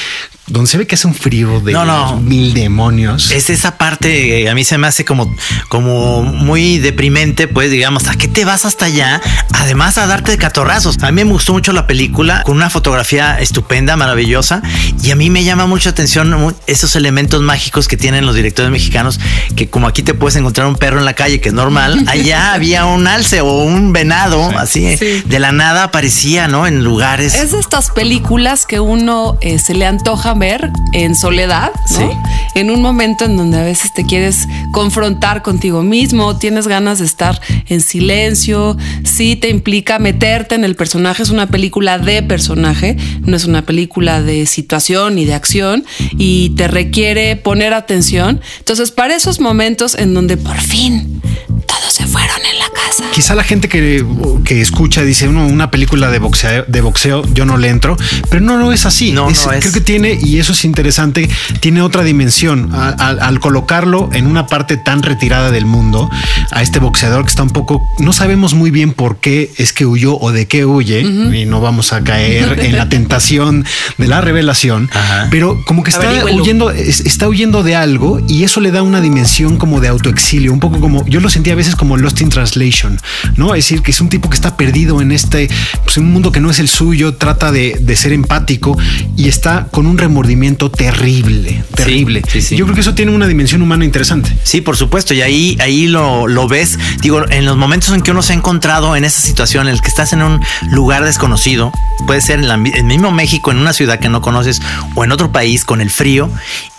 donde 0.49 0.69
se 0.69 0.77
ve 0.77 0.87
que 0.87 0.95
es 0.95 1.05
un 1.05 1.13
frío 1.13 1.59
de 1.61 1.71
No, 1.73 1.85
no. 1.85 2.17
mil 2.19 2.53
demonios. 2.53 3.31
Es 3.31 3.49
esa 3.49 3.77
parte, 3.77 4.41
eh, 4.43 4.49
a 4.49 4.55
mí 4.55 4.63
se 4.63 4.77
me 4.77 4.87
hace 4.87 5.05
como, 5.05 5.33
como 5.69 6.23
muy 6.23 6.77
deprimente, 6.79 7.47
pues 7.47 7.71
digamos, 7.71 8.07
¿a 8.07 8.15
qué 8.15 8.27
te 8.27 8.45
vas 8.45 8.65
hasta 8.65 8.85
allá? 8.85 9.21
Además 9.53 9.97
a 9.97 10.07
darte 10.07 10.31
de 10.31 10.37
catorrazos. 10.37 10.97
A 11.01 11.11
mí 11.11 11.23
me 11.23 11.31
gustó 11.31 11.53
mucho 11.53 11.71
la 11.73 11.87
película, 11.87 12.43
con 12.43 12.55
una 12.55 12.69
fotografía 12.69 13.39
estupenda, 13.39 13.95
maravillosa, 13.95 14.61
y 15.03 15.11
a 15.11 15.15
mí 15.15 15.29
me 15.29 15.43
llama 15.43 15.65
mucho 15.65 15.89
atención 15.89 16.55
esos 16.67 16.95
elementos 16.95 17.41
mágicos 17.41 17.87
que 17.87 17.97
tienen 17.97 18.25
los 18.25 18.35
directores 18.35 18.71
mexicanos, 18.71 19.19
que 19.55 19.69
como 19.69 19.87
aquí 19.87 20.03
te 20.03 20.13
puedes 20.13 20.35
encontrar 20.35 20.67
un 20.67 20.75
perro 20.75 20.99
en 20.99 21.05
la 21.05 21.13
calle, 21.13 21.39
que 21.41 21.49
es 21.49 21.55
normal, 21.55 22.03
allá 22.07 22.53
había 22.53 22.85
un 22.85 23.07
alce 23.07 23.41
o 23.41 23.63
un 23.63 23.93
venado, 23.93 24.49
así, 24.57 24.97
Sí. 24.97 25.23
de 25.25 25.39
la 25.39 25.51
nada 25.51 25.83
aparecía, 25.83 26.47
¿no? 26.47 26.65
En 26.67 26.83
lugares. 26.83 27.35
Es 27.35 27.51
de 27.51 27.59
estas 27.59 27.91
películas 27.91 28.65
que 28.65 28.79
uno 28.79 29.37
eh, 29.41 29.59
se 29.59 29.73
le 29.73 29.85
antoja 29.85 30.33
ver 30.39 30.71
en 30.93 31.15
soledad, 31.15 31.71
¿no? 31.91 31.97
Sí. 31.97 32.17
En 32.55 32.71
un 32.71 32.81
momento 32.81 33.25
en 33.25 33.37
donde 33.37 33.59
a 33.59 33.63
veces 33.63 33.93
te 33.93 34.05
quieres 34.05 34.47
confrontar 34.71 35.43
contigo 35.43 35.83
mismo, 35.83 36.37
tienes 36.37 36.67
ganas 36.67 36.99
de 36.99 37.05
estar 37.05 37.39
en 37.67 37.81
silencio, 37.81 38.75
sí 39.03 39.35
te 39.35 39.49
implica 39.49 39.99
meterte 39.99 40.55
en 40.55 40.63
el 40.63 40.75
personaje, 40.75 41.23
es 41.23 41.29
una 41.29 41.47
película 41.47 41.99
de 41.99 42.23
personaje, 42.23 42.97
no 43.21 43.35
es 43.35 43.45
una 43.45 43.61
película 43.61 44.21
de 44.21 44.45
situación 44.45 45.15
ni 45.15 45.25
de 45.25 45.33
acción 45.35 45.85
y 46.17 46.49
te 46.51 46.67
requiere 46.67 47.35
poner 47.35 47.73
atención. 47.73 48.41
Entonces, 48.57 48.91
para 48.91 49.15
esos 49.15 49.39
momentos 49.39 49.95
en 49.95 50.13
donde 50.13 50.37
por 50.37 50.57
fin 50.57 51.21
todos 51.65 51.93
se 51.93 52.07
fueron 52.11 52.37
en 52.51 52.59
la 52.59 52.65
casa. 52.69 53.03
Quizá 53.13 53.35
la 53.35 53.43
gente 53.43 53.69
que, 53.69 54.05
que 54.43 54.61
escucha 54.61 55.03
dice 55.03 55.27
"No, 55.27 55.45
una 55.45 55.71
película 55.71 56.09
de 56.09 56.19
boxeo, 56.19 56.65
de 56.67 56.81
boxeo, 56.81 57.23
yo 57.33 57.45
no 57.45 57.57
le 57.57 57.69
entro, 57.69 57.97
pero 58.29 58.41
no, 58.41 58.57
no 58.57 58.71
es 58.71 58.85
así. 58.85 59.11
No, 59.11 59.29
Es- 59.29 59.45
no 59.45 59.53
es. 59.53 59.59
Creo 59.61 59.73
que 59.73 59.81
tiene, 59.81 60.17
y 60.21 60.39
eso 60.39 60.53
es 60.53 60.65
interesante, 60.65 61.29
tiene 61.59 61.81
otra 61.81 62.03
dimensión. 62.03 62.69
A- 62.73 62.89
a- 62.89 63.09
Al, 63.29 63.39
colocarlo 63.39 64.09
en 64.13 64.27
una 64.27 64.47
parte 64.47 64.77
tan 64.77 65.01
retirada 65.03 65.51
del 65.51 65.65
mundo, 65.65 66.09
a 66.51 66.61
este 66.61 66.79
boxeador 66.79 67.23
que 67.23 67.29
está 67.29 67.43
un 67.43 67.49
poco, 67.51 67.81
no 67.99 68.11
sabemos 68.13 68.53
muy 68.53 68.71
bien 68.71 68.91
por 68.93 69.17
qué 69.17 69.51
es 69.57 69.71
que 69.73 69.85
huyó 69.85 70.17
o 70.19 70.31
de 70.31 70.47
qué 70.47 70.65
huye, 70.65 71.01
y 71.01 71.45
no 71.45 71.61
vamos 71.61 71.93
a 71.93 72.03
caer 72.03 72.59
en 72.59 72.75
la 72.75 72.89
tentación 72.89 73.65
de 73.97 74.07
la 74.07 74.21
revelación, 74.21 74.89
Ajá. 74.93 75.27
pero 75.31 75.57
como 75.65 75.83
que 75.83 75.91
está 75.91 76.09
huyendo, 76.25 76.71
es- 76.71 77.01
está 77.01 77.27
huyendo 77.27 77.63
de 77.63 77.75
algo 77.75 78.19
y 78.27 78.43
eso 78.43 78.59
le 78.61 78.71
da 78.71 78.81
una 78.83 79.01
dimensión 79.01 79.57
como 79.57 79.79
de 79.81 79.87
autoexilio, 79.89 80.51
un 80.53 80.59
poco 80.59 80.79
como 80.79 81.05
yo 81.07 81.19
lo 81.19 81.29
sentía 81.29 81.53
a 81.53 81.55
veces 81.55 81.75
como 81.75 81.97
Lost 81.99 82.21
in 82.21 82.29
Translation, 82.29 82.99
¿no? 83.35 83.55
Es 83.55 83.65
decir, 83.65 83.81
que 83.81 83.91
es 83.91 84.01
un 84.01 84.09
tipo 84.09 84.29
que 84.29 84.35
está 84.35 84.57
perdido 84.57 85.01
en 85.01 85.11
este, 85.11 85.49
pues 85.83 85.97
en 85.97 86.03
un 86.03 86.13
mundo 86.13 86.31
que 86.31 86.39
no 86.39 86.49
es 86.49 86.59
el 86.59 86.69
suyo, 86.69 87.15
trata 87.15 87.51
de, 87.51 87.77
de 87.79 87.95
ser 87.95 88.13
empático 88.13 88.77
y 89.15 89.27
está 89.27 89.67
con 89.71 89.85
un 89.85 89.97
remordimiento 89.97 90.71
terrible, 90.71 91.63
terrible. 91.75 92.21
sí, 92.31 92.41
sí. 92.41 92.55
Yo 92.55 92.65
creo 92.65 92.75
que 92.75 92.81
eso 92.81 92.95
tiene 92.95 93.11
una 93.11 93.27
dimensión 93.27 93.61
humana 93.61 93.85
interesante. 93.85 94.35
Sí, 94.43 94.61
por 94.61 94.77
supuesto, 94.77 95.13
y 95.13 95.21
ahí, 95.21 95.57
ahí 95.61 95.87
lo, 95.87 96.27
lo 96.27 96.47
ves. 96.47 96.77
Digo, 97.01 97.23
en 97.29 97.45
los 97.45 97.57
momentos 97.57 97.93
en 97.93 98.01
que 98.01 98.11
uno 98.11 98.21
se 98.21 98.33
ha 98.33 98.35
encontrado 98.35 98.95
en 98.95 99.05
esa 99.05 99.21
situación, 99.21 99.67
en 99.67 99.75
el 99.75 99.81
que 99.81 99.87
estás 99.87 100.13
en 100.13 100.21
un 100.21 100.41
lugar 100.71 101.03
desconocido, 101.05 101.71
puede 102.05 102.21
ser 102.21 102.39
en 102.39 102.49
el 102.49 102.83
mismo 102.83 103.11
México, 103.11 103.51
en 103.51 103.57
una 103.57 103.73
ciudad 103.73 103.99
que 103.99 104.09
no 104.09 104.21
conoces, 104.21 104.61
o 104.95 105.03
en 105.03 105.11
otro 105.11 105.31
país 105.31 105.65
con 105.65 105.81
el 105.81 105.89
frío, 105.89 106.29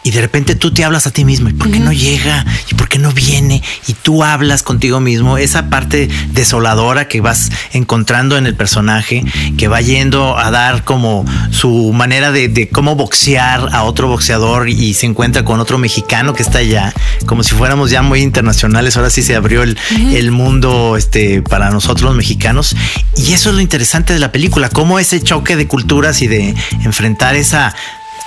y 0.03 0.11
de 0.13 0.21
repente 0.21 0.55
tú 0.55 0.73
te 0.73 0.85
hablas 0.85 1.07
a 1.07 1.11
ti 1.11 1.25
mismo, 1.25 1.49
¿y 1.49 1.53
por 1.53 1.71
qué 1.71 1.79
no 1.79 1.93
llega? 1.93 2.45
¿Y 2.71 2.75
por 2.75 2.89
qué 2.89 2.99
no 2.99 3.13
viene? 3.13 3.63
Y 3.87 3.93
tú 3.93 4.25
hablas 4.25 4.63
contigo 4.63 5.01
mismo, 5.01 5.37
esa 5.37 5.69
parte 5.69 6.09
desoladora 6.33 7.07
que 7.07 7.21
vas 7.21 7.51
encontrando 7.73 8.39
en 8.39 8.47
el 8.47 8.55
personaje, 8.55 9.25
que 9.59 9.69
va 9.69 9.81
yendo 9.81 10.39
a 10.39 10.51
dar 10.51 10.85
como 10.85 11.25
su 11.51 11.93
manera 11.93 12.33
de, 12.33 12.49
de 12.49 12.69
cómo 12.69 12.97
boxear 12.97 13.69
a 13.73 13.83
otro 13.83 14.09
boxeador 14.09 14.69
y 14.69 14.95
se 14.95 15.07
encuentra 15.07 15.45
con 15.45 15.61
otro 15.61 15.79
mexicano 15.79 16.33
que 16.33 16.43
está 16.43 16.59
allá, 16.59 16.95
como 17.27 17.43
si 17.43 17.55
fuéramos 17.55 17.91
ya 17.91 18.03
muy 18.03 18.21
internacionales, 18.23 18.97
ahora 18.97 19.11
sí 19.11 19.23
se 19.23 19.37
abrió 19.37 19.63
el, 19.63 19.77
el 20.13 20.31
mundo 20.31 20.97
este, 20.97 21.43
para 21.43 21.71
nosotros 21.71 22.03
los 22.03 22.17
mexicanos. 22.17 22.75
Y 23.17 23.33
eso 23.33 23.51
es 23.51 23.57
lo 23.57 23.61
interesante 23.61 24.13
de 24.13 24.19
la 24.19 24.33
película, 24.33 24.71
cómo 24.71 24.99
ese 24.99 25.21
choque 25.21 25.57
de 25.57 25.67
culturas 25.67 26.23
y 26.23 26.27
de 26.27 26.55
enfrentar 26.85 27.35
esa 27.35 27.75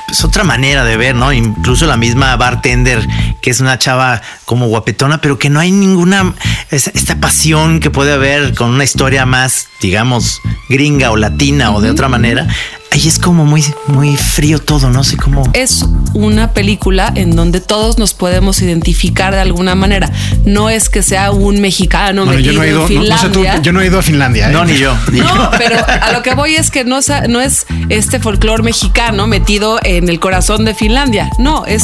pues 0.08 0.24
otra 0.24 0.44
manera 0.44 0.84
de 0.84 0.98
ver, 0.98 1.16
¿no? 1.16 1.32
Incluso 1.34 1.86
la 1.86 1.98
misma 1.98 2.36
bartender, 2.36 3.08
que 3.42 3.50
es 3.50 3.60
una 3.62 3.80
chava 3.80 4.22
como 4.46 4.68
guapetona, 4.68 5.22
pero 5.22 5.40
que 5.40 5.50
no 5.50 5.60
hay 5.60 5.72
ninguna, 5.72 6.34
esa- 6.72 6.92
esta 6.94 7.16
pasión 7.20 7.80
que 7.80 7.90
puede 7.90 8.14
haber 8.14 8.54
con 8.54 8.70
una 8.72 8.84
historia 8.84 9.26
más, 9.26 9.68
digamos, 9.82 10.42
gringa 10.70 11.12
o 11.12 11.18
latina 11.18 11.72
o 11.72 11.82
de 11.82 11.90
otra 11.90 12.10
manera. 12.10 12.48
Ahí 12.94 13.08
es 13.08 13.18
como 13.18 13.44
muy, 13.44 13.66
muy 13.88 14.16
frío 14.16 14.60
todo, 14.60 14.92
no 14.92 15.04
sé 15.04 15.18
cómo. 15.18 15.42
es 15.54 15.84
una 16.14 16.54
película 16.54 17.12
en 17.16 17.36
donde 17.36 17.60
todos 17.60 17.98
nos 17.98 18.14
podemos 18.14 18.62
identificar 18.62 19.34
de 19.34 19.40
alguna 19.40 19.74
manera. 19.74 20.12
No 20.46 20.70
es 20.70 20.90
que 20.90 21.02
sea 21.02 21.32
un 21.32 21.60
mexicano 21.60 22.24
Bueno, 22.24 22.40
yo 22.40 22.54
metido 22.54 22.60
no 22.60 22.64
he 22.64 22.70
ido, 22.70 23.04
en 23.04 23.10
no, 23.10 23.16
no 23.16 23.18
sé 23.18 23.28
tú, 23.30 23.34
Finlandia. 23.40 23.62
yo 23.64 23.74
no 23.74 23.82
he 23.82 23.88
ido 23.88 23.98
a 23.98 24.02
Finlandia. 24.04 24.50
¿eh? 24.50 24.54
No, 24.54 24.64
ni 24.64 24.78
yo. 24.78 24.96
ni 25.12 25.22
No, 25.22 25.36
yo. 25.36 25.52
pero 25.58 25.78
a 25.88 26.12
lo 26.12 26.22
que 26.22 26.36
voy 26.36 26.54
es 26.54 26.70
que 26.70 26.84
no, 26.84 27.00
no 27.30 27.42
es 27.42 27.66
este 27.90 28.20
folclore 28.20 28.62
mexicano 28.62 29.26
metido 29.26 29.80
en 29.84 30.08
el 30.08 30.20
corazón 30.20 30.64
de 30.64 30.76
Finlandia. 30.76 31.32
No, 31.40 31.66
es 31.66 31.84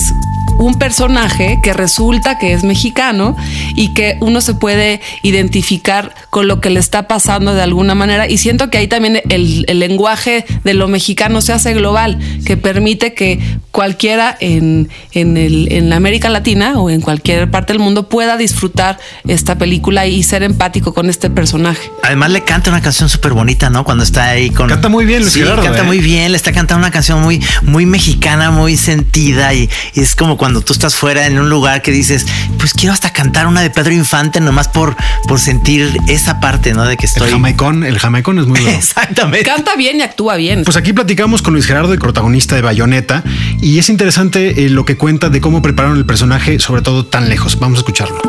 un 0.60 0.78
personaje 0.78 1.60
que 1.64 1.74
resulta 1.74 2.38
que 2.38 2.52
es 2.52 2.64
mexicano 2.64 3.36
y 3.76 3.94
que 3.94 4.18
uno 4.20 4.42
se 4.42 4.54
puede 4.54 5.00
identificar 5.24 6.14
con 6.30 6.48
lo 6.48 6.60
que 6.60 6.70
le 6.70 6.82
está 6.82 7.08
pasando 7.08 7.54
de 7.54 7.62
alguna 7.62 7.96
manera. 7.96 8.28
Y 8.28 8.38
siento 8.38 8.70
que 8.70 8.78
ahí 8.78 8.88
también 8.88 9.22
el, 9.30 9.66
el 9.68 9.80
lenguaje 9.80 10.46
de 10.66 10.74
lo 10.74 10.90
mexicano 10.90 11.42
se 11.42 11.54
hace 11.54 11.74
global, 11.74 12.20
que 12.46 12.58
permite 12.58 13.14
que 13.14 13.40
cualquiera 13.72 14.36
en, 14.42 14.90
en, 15.14 15.38
el, 15.38 15.72
en 15.72 15.90
la 15.90 15.96
América 15.96 16.28
Latina 16.28 16.78
o 16.80 16.90
en 16.90 17.00
cualquier 17.00 17.50
parte 17.50 17.72
del 17.72 17.82
mundo 17.82 18.10
pueda 18.10 18.36
disfrutar 18.36 19.00
esta 19.28 19.58
película 19.58 20.08
y 20.08 20.24
ser 20.24 20.44
empático 20.44 20.94
con 20.94 21.10
este 21.10 21.30
personaje. 21.30 21.90
Además 22.04 22.32
le 22.32 22.44
canta 22.44 22.70
una 22.70 22.82
canción 22.82 23.08
súper 23.08 23.32
bonita, 23.32 23.70
¿no? 23.70 23.86
Cuando 23.86 24.04
está 24.04 24.26
ahí 24.30 24.50
con... 24.50 24.68
Canta 24.68 24.90
muy 24.90 25.06
bien 25.06 25.22
Luis 25.22 25.34
Sí, 25.34 25.40
Gerardo, 25.40 25.64
canta 25.64 25.84
¿eh? 25.84 25.86
muy 25.86 26.00
bien, 26.00 26.32
le 26.32 26.38
está 26.38 26.52
cantando 26.52 26.80
una 26.86 26.92
canción 26.92 27.22
muy, 27.22 27.42
muy 27.62 27.86
mexicana, 27.86 28.52
muy 28.52 28.76
sentida 28.76 29.54
y, 29.54 29.70
y 29.94 30.02
es 30.02 30.16
como 30.16 30.36
cuando 30.36 30.49
tú 30.62 30.74
estás 30.74 30.96
fuera 30.96 31.28
en 31.28 31.40
un 31.40 31.50
lugar 31.50 31.82
que 31.82 31.92
dices, 31.92 32.26
pues 32.58 32.74
quiero 32.74 32.94
hasta 32.94 33.12
cantar 33.14 33.48
una 33.48 33.62
de 33.62 33.70
Pedro 33.70 33.94
Infante 33.94 34.40
nomás 34.40 34.68
por, 34.68 34.96
por 35.28 35.40
sentir 35.40 35.98
esa 36.08 36.40
parte, 36.40 36.74
¿no? 36.74 36.86
De 36.86 36.98
que 36.98 37.06
El 37.06 37.12
estoy... 37.12 37.32
jamaicón, 37.32 37.84
el 37.84 38.00
jamaicón 38.00 38.40
es 38.40 38.46
muy 38.48 38.60
bueno. 38.62 38.78
Exactamente. 38.78 39.46
Canta 39.46 39.76
bien 39.76 39.98
y 40.00 40.02
actúa 40.02 40.36
bien. 40.36 40.64
Pues 40.64 40.78
aquí 40.78 40.94
platicamos 40.94 41.42
con 41.42 41.54
Luis 41.54 41.66
Gerardo, 41.66 41.94
el 41.94 42.00
protagonista 42.00 42.56
de 42.56 42.62
Bayonetta, 42.62 43.24
y 43.62 43.80
es 43.80 43.90
interesante 43.90 44.66
eh, 44.66 44.70
lo 44.70 44.86
que 44.86 44.98
cuenta 44.98 45.30
de 45.30 45.42
cómo 45.42 45.62
prepararon 45.62 45.98
el 45.98 46.06
personaje, 46.06 46.60
sobre 46.60 46.82
todo 46.82 47.06
tan 47.06 47.30
lejos. 47.30 47.60
Vamos 47.60 47.78
a 47.78 47.82
escucharlo. 47.82 48.20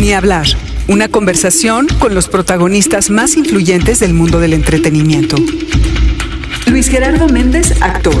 Ni 0.00 0.12
hablar. 0.12 0.46
Una 0.88 1.08
conversación 1.08 1.86
con 2.00 2.14
los 2.14 2.28
protagonistas 2.28 3.08
más 3.10 3.36
influyentes 3.36 4.00
del 4.00 4.14
mundo 4.14 4.40
del 4.40 4.52
entretenimiento. 4.52 5.36
Luis 6.66 6.88
Gerardo 6.88 7.28
Méndez, 7.28 7.80
actor. 7.80 8.20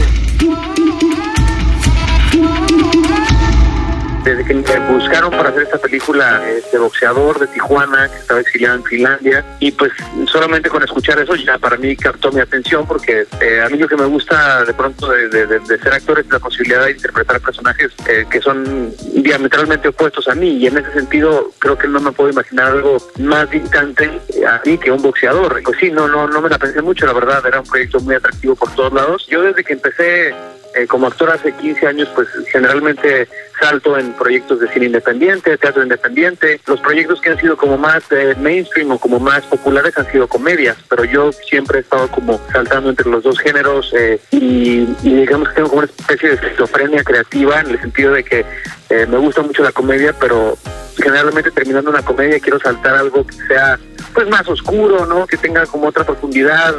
Desde 4.24 4.44
que 4.44 4.54
me 4.54 4.92
buscaron 4.92 5.30
para 5.32 5.48
hacer 5.48 5.62
esta 5.64 5.78
película, 5.78 6.40
este 6.48 6.78
boxeador 6.78 7.40
de 7.40 7.48
Tijuana, 7.48 8.08
que 8.08 8.16
estaba 8.18 8.40
exiliado 8.40 8.76
en 8.76 8.84
Finlandia, 8.84 9.44
y 9.58 9.72
pues 9.72 9.90
solamente 10.26 10.70
con 10.70 10.80
escuchar 10.82 11.18
eso 11.18 11.34
ya 11.34 11.58
para 11.58 11.76
mí 11.76 11.96
captó 11.96 12.30
mi 12.30 12.40
atención, 12.40 12.86
porque 12.86 13.26
eh, 13.40 13.60
a 13.60 13.68
mí 13.68 13.78
lo 13.78 13.88
que 13.88 13.96
me 13.96 14.04
gusta 14.04 14.64
de 14.64 14.72
pronto 14.74 15.08
de, 15.10 15.28
de- 15.28 15.46
de- 15.48 15.58
de 15.58 15.78
ser 15.78 15.92
actor 15.92 16.20
es 16.20 16.26
la 16.30 16.38
posibilidad 16.38 16.84
de 16.84 16.92
interpretar 16.92 17.40
personajes 17.40 17.90
eh, 18.08 18.24
que 18.30 18.40
son 18.40 18.94
diametralmente 19.12 19.88
opuestos 19.88 20.28
a 20.28 20.36
mí, 20.36 20.50
y 20.58 20.68
en 20.68 20.78
ese 20.78 20.92
sentido 20.92 21.50
creo 21.58 21.76
que 21.76 21.88
no 21.88 21.98
me 22.00 22.12
puedo 22.12 22.30
imaginar 22.30 22.66
algo 22.68 22.98
más 23.18 23.50
distante 23.50 24.08
a 24.48 24.60
mí 24.64 24.78
que 24.78 24.92
un 24.92 25.02
boxeador. 25.02 25.60
Pues 25.64 25.78
sí, 25.80 25.90
no, 25.90 26.06
no, 26.06 26.28
no 26.28 26.40
me 26.40 26.48
la 26.48 26.58
pensé 26.58 26.80
mucho, 26.80 27.06
la 27.06 27.12
verdad, 27.12 27.44
era 27.44 27.60
un 27.60 27.66
proyecto 27.66 27.98
muy 28.00 28.14
atractivo 28.14 28.54
por 28.54 28.72
todos 28.76 28.92
lados. 28.92 29.26
Yo 29.28 29.42
desde 29.42 29.64
que 29.64 29.72
empecé 29.72 30.32
eh, 30.74 30.86
como 30.86 31.06
actor 31.06 31.30
hace 31.30 31.52
15 31.52 31.86
años, 31.86 32.08
pues 32.14 32.28
generalmente 32.50 33.28
salto 33.60 33.96
en 33.98 34.12
proyectos 34.14 34.60
de 34.60 34.68
cine 34.68 34.86
independiente, 34.86 35.56
teatro 35.56 35.82
independiente. 35.82 36.60
Los 36.66 36.80
proyectos 36.80 37.20
que 37.20 37.30
han 37.30 37.38
sido 37.38 37.56
como 37.56 37.78
más 37.78 38.02
eh, 38.10 38.34
mainstream 38.40 38.90
o 38.90 38.98
como 38.98 39.20
más 39.20 39.44
populares 39.44 39.96
han 39.96 40.10
sido 40.10 40.26
comedias, 40.26 40.76
pero 40.88 41.04
yo 41.04 41.32
siempre 41.32 41.78
he 41.78 41.82
estado 41.82 42.08
como 42.08 42.40
saltando 42.52 42.90
entre 42.90 43.08
los 43.08 43.22
dos 43.22 43.38
géneros 43.38 43.92
eh, 43.96 44.20
y, 44.30 44.88
y 45.02 45.14
digamos 45.14 45.48
que 45.48 45.54
tengo 45.56 45.68
como 45.68 45.82
una 45.82 45.90
especie 45.90 46.30
de 46.30 46.34
esquizofrenia 46.34 47.04
creativa 47.04 47.60
en 47.60 47.70
el 47.70 47.80
sentido 47.80 48.12
de 48.12 48.24
que 48.24 48.44
eh, 48.90 49.06
me 49.06 49.18
gusta 49.18 49.42
mucho 49.42 49.62
la 49.62 49.72
comedia, 49.72 50.14
pero 50.18 50.58
generalmente 50.96 51.50
terminando 51.50 51.90
una 51.90 52.02
comedia 52.02 52.38
quiero 52.40 52.60
saltar 52.60 52.94
algo 52.94 53.26
que 53.26 53.34
sea 53.46 53.78
pues 54.12 54.28
más 54.28 54.46
oscuro, 54.48 55.06
¿no? 55.06 55.26
Que 55.26 55.36
tenga 55.36 55.64
como 55.66 55.88
otra 55.88 56.04
profundidad, 56.04 56.74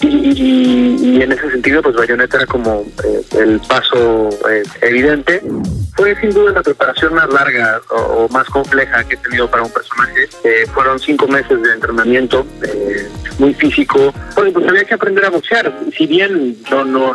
y, 0.00 0.06
y- 0.06 1.22
en 1.22 1.32
ese 1.32 1.50
sentido, 1.50 1.82
pues 1.82 1.96
Bayonetta 1.96 2.36
era 2.38 2.46
como 2.46 2.86
eh, 3.04 3.22
el 3.38 3.60
paso 3.60 4.28
eh, 4.50 4.62
evidente. 4.82 5.42
Fue 5.96 6.14
sin 6.20 6.30
duda 6.30 6.52
la 6.52 6.62
preparación 6.62 7.14
más 7.14 7.28
larga 7.32 7.80
o, 7.90 8.28
más 8.28 8.46
compleja 8.48 9.02
que 9.04 9.14
he 9.14 9.18
tenido 9.18 9.50
para 9.50 9.64
un 9.64 9.70
personaje. 9.72 10.28
Eh, 10.44 10.64
fueron 10.72 10.98
cinco 11.00 11.26
meses 11.26 11.60
de 11.60 11.72
entrenamiento. 11.72 12.46
eh, 12.62 13.08
muy 13.38 13.54
físico. 13.54 14.12
Porque 14.34 14.50
pues 14.50 14.66
había 14.68 14.84
que 14.84 14.94
aprender 14.94 15.24
a 15.24 15.30
boxear. 15.30 15.72
Si 15.96 16.06
bien 16.06 16.56
no, 16.70 16.84
no, 16.84 17.14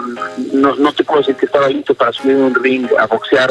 no, 0.54 0.76
no 0.76 0.94
te 0.94 1.04
puedo 1.04 1.20
decir 1.20 1.36
que 1.36 1.46
estaba 1.46 1.68
listo 1.70 1.94
para 1.94 2.12
subir 2.14 2.36
un 2.36 2.56
ring 2.56 2.88
a 2.98 3.08
boxear 3.08 3.50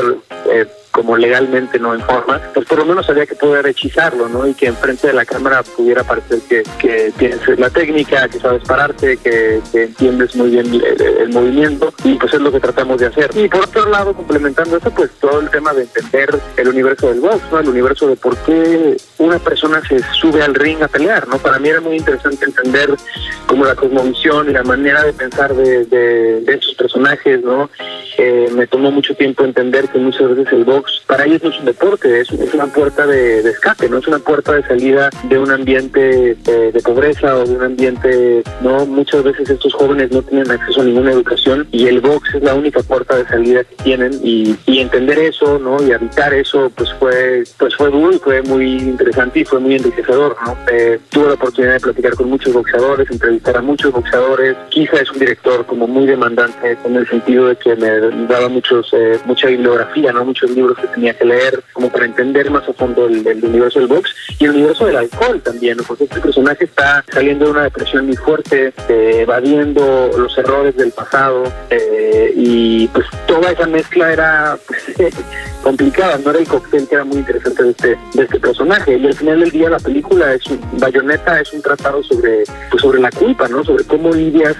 como 0.92 1.16
legalmente 1.16 1.78
no 1.78 1.94
en 1.94 2.02
forma, 2.02 2.40
pues 2.54 2.66
por 2.66 2.78
lo 2.78 2.84
menos 2.84 3.08
había 3.08 3.26
que 3.26 3.34
poder 3.34 3.66
hechizarlo, 3.66 4.28
¿no? 4.28 4.46
Y 4.46 4.54
que 4.54 4.66
enfrente 4.66 5.08
de 5.08 5.14
la 5.14 5.24
cámara 5.24 5.62
pudiera 5.62 6.04
parecer 6.04 6.38
que, 6.48 6.62
que 6.78 7.12
tienes 7.16 7.40
la 7.58 7.70
técnica, 7.70 8.28
que 8.28 8.38
sabes 8.38 8.62
pararte, 8.62 9.16
que, 9.16 9.60
que 9.72 9.84
entiendes 9.84 10.36
muy 10.36 10.50
bien 10.50 10.66
el, 10.66 11.00
el, 11.00 11.28
movimiento 11.30 11.92
y 12.04 12.14
pues 12.14 12.34
es 12.34 12.40
lo 12.40 12.52
que 12.52 12.60
tratamos 12.60 13.00
de 13.00 13.06
hacer. 13.06 13.30
Y 13.34 13.48
por 13.48 13.64
otro 13.64 13.88
lado, 13.88 14.12
complementando 14.12 14.76
eso, 14.76 14.90
pues 14.90 15.10
todo 15.18 15.40
el 15.40 15.50
tema 15.50 15.72
de 15.72 15.82
entender 15.82 16.38
el 16.56 16.68
universo 16.68 17.08
del 17.08 17.20
box, 17.20 17.40
¿no? 17.50 17.60
El 17.60 17.68
universo 17.70 18.06
de 18.08 18.16
por 18.16 18.36
qué 18.38 18.96
una 19.22 19.38
persona 19.38 19.80
se 19.86 20.00
sube 20.14 20.42
al 20.42 20.54
ring 20.54 20.82
a 20.82 20.88
pelear, 20.88 21.28
¿no? 21.28 21.38
Para 21.38 21.58
mí 21.58 21.68
era 21.68 21.80
muy 21.80 21.96
interesante 21.96 22.44
entender 22.44 22.90
como 23.46 23.64
la 23.64 23.74
cosmovisión 23.74 24.48
y 24.48 24.52
la 24.52 24.62
manera 24.62 25.04
de 25.04 25.12
pensar 25.12 25.54
de, 25.54 25.84
de, 25.84 26.40
de 26.40 26.54
esos 26.54 26.74
personajes, 26.74 27.42
¿no? 27.42 27.70
Eh, 28.18 28.48
me 28.54 28.66
tomó 28.66 28.90
mucho 28.90 29.14
tiempo 29.14 29.44
entender 29.44 29.88
que 29.88 29.98
muchas 29.98 30.28
veces 30.34 30.52
el 30.52 30.64
box 30.64 31.02
para 31.06 31.24
ellos 31.24 31.42
no 31.42 31.50
es 31.50 31.58
un 31.58 31.64
deporte, 31.64 32.20
es, 32.20 32.30
es 32.30 32.54
una 32.54 32.66
puerta 32.66 33.06
de, 33.06 33.42
de, 33.42 33.50
escape, 33.50 33.88
no 33.88 33.98
es 33.98 34.06
una 34.06 34.18
puerta 34.18 34.52
de 34.52 34.62
salida 34.62 35.10
de 35.24 35.38
un 35.38 35.50
ambiente 35.50 36.32
eh, 36.32 36.70
de 36.72 36.80
pobreza 36.82 37.36
o 37.36 37.46
de 37.46 37.54
un 37.54 37.62
ambiente, 37.62 38.42
no, 38.60 38.84
muchas 38.86 39.22
veces 39.22 39.48
estos 39.48 39.72
jóvenes 39.74 40.10
no 40.10 40.22
tienen 40.22 40.50
acceso 40.50 40.82
a 40.82 40.84
ninguna 40.84 41.12
educación 41.12 41.66
y 41.72 41.86
el 41.86 42.00
box 42.00 42.34
es 42.34 42.42
la 42.42 42.54
única 42.54 42.82
puerta 42.82 43.16
de 43.16 43.26
salida 43.26 43.64
que 43.64 43.76
tienen 43.82 44.12
y, 44.22 44.56
y 44.66 44.80
entender 44.80 45.18
eso, 45.18 45.58
¿no? 45.58 45.82
Y 45.82 45.92
habitar 45.92 46.34
eso, 46.34 46.70
pues 46.76 46.92
fue, 46.98 47.44
pues 47.58 47.74
fue 47.76 47.90
duro 47.90 48.12
y 48.12 48.18
fue 48.18 48.42
muy 48.42 48.78
interesante 48.78 49.11
y 49.34 49.44
fue 49.44 49.60
muy 49.60 49.76
enriquecedor, 49.76 50.36
¿no? 50.44 50.56
Eh, 50.70 50.98
tuve 51.10 51.28
la 51.28 51.34
oportunidad 51.34 51.74
de 51.74 51.80
platicar 51.80 52.14
con 52.14 52.28
muchos 52.28 52.52
boxeadores, 52.52 53.10
entrevistar 53.10 53.56
a 53.56 53.62
muchos 53.62 53.92
boxeadores, 53.92 54.56
quizá 54.70 54.96
es 54.96 55.10
un 55.10 55.18
director 55.18 55.64
como 55.66 55.86
muy 55.86 56.06
demandante 56.06 56.76
en 56.84 56.96
el 56.96 57.06
sentido 57.08 57.48
de 57.48 57.56
que 57.56 57.76
me 57.76 57.90
daba 58.26 58.48
muchos, 58.48 58.88
eh, 58.92 59.18
mucha 59.24 59.48
bibliografía, 59.48 60.12
¿no? 60.12 60.24
Muchos 60.24 60.50
libros 60.50 60.78
que 60.78 60.86
tenía 60.88 61.14
que 61.14 61.24
leer 61.24 61.62
como 61.72 61.90
para 61.90 62.06
entender 62.06 62.50
más 62.50 62.68
a 62.68 62.72
fondo 62.72 63.06
el, 63.06 63.44
universo 63.44 63.78
del 63.78 63.88
box 63.88 64.14
y 64.38 64.44
el 64.44 64.50
universo 64.52 64.86
del 64.86 64.96
alcohol 64.96 65.40
también, 65.42 65.76
¿no? 65.76 65.82
porque 65.84 66.04
este 66.04 66.20
personaje 66.20 66.64
está 66.64 67.04
saliendo 67.12 67.46
de 67.46 67.50
una 67.50 67.62
depresión 67.64 68.06
muy 68.06 68.16
fuerte, 68.16 68.72
eh, 68.88 69.20
evadiendo 69.20 70.10
los 70.16 70.36
errores 70.38 70.76
del 70.76 70.92
pasado 70.92 71.44
eh, 71.70 72.32
y 72.36 72.88
pues 72.88 73.06
toda 73.26 73.52
esa 73.52 73.66
mezcla 73.66 74.12
era 74.12 74.58
pues, 74.66 74.82
complicada, 75.62 76.18
no 76.18 76.30
era 76.30 76.40
el 76.40 76.48
cóctel 76.48 76.88
que 76.88 76.94
era 76.94 77.04
muy 77.04 77.18
interesante 77.18 77.62
de 77.62 77.70
este, 77.70 77.98
este 78.18 78.40
personaje 78.40 78.98
y 79.02 79.06
al 79.06 79.14
final 79.14 79.40
del 79.40 79.50
día 79.50 79.68
la 79.68 79.78
película 79.78 80.32
es 80.32 80.46
un, 80.46 80.60
Bayonetta 80.78 81.40
es 81.40 81.52
un 81.52 81.60
tratado 81.60 82.02
sobre, 82.04 82.44
pues, 82.70 82.80
sobre 82.80 83.00
la 83.00 83.10
culpa, 83.10 83.48
¿no? 83.48 83.64
sobre 83.64 83.84
cómo 83.84 84.12
lidias 84.12 84.56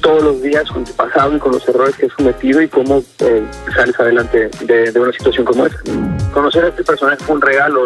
todos 0.00 0.22
los 0.22 0.42
días 0.42 0.70
con 0.70 0.84
tu 0.84 0.92
pasado 0.92 1.36
y 1.36 1.38
con 1.38 1.52
los 1.52 1.68
errores 1.68 1.94
que 1.96 2.06
has 2.06 2.12
cometido 2.12 2.62
y 2.62 2.68
cómo 2.68 3.02
eh, 3.18 3.42
sales 3.74 3.98
adelante 4.00 4.48
de, 4.64 4.92
de, 4.92 5.00
una 5.00 5.12
situación 5.12 5.44
como 5.44 5.66
esta. 5.66 5.80
Conocer 6.36 6.66
a 6.66 6.68
este 6.68 6.84
personaje 6.84 7.24
fue 7.24 7.36
un 7.36 7.40
regalo. 7.40 7.82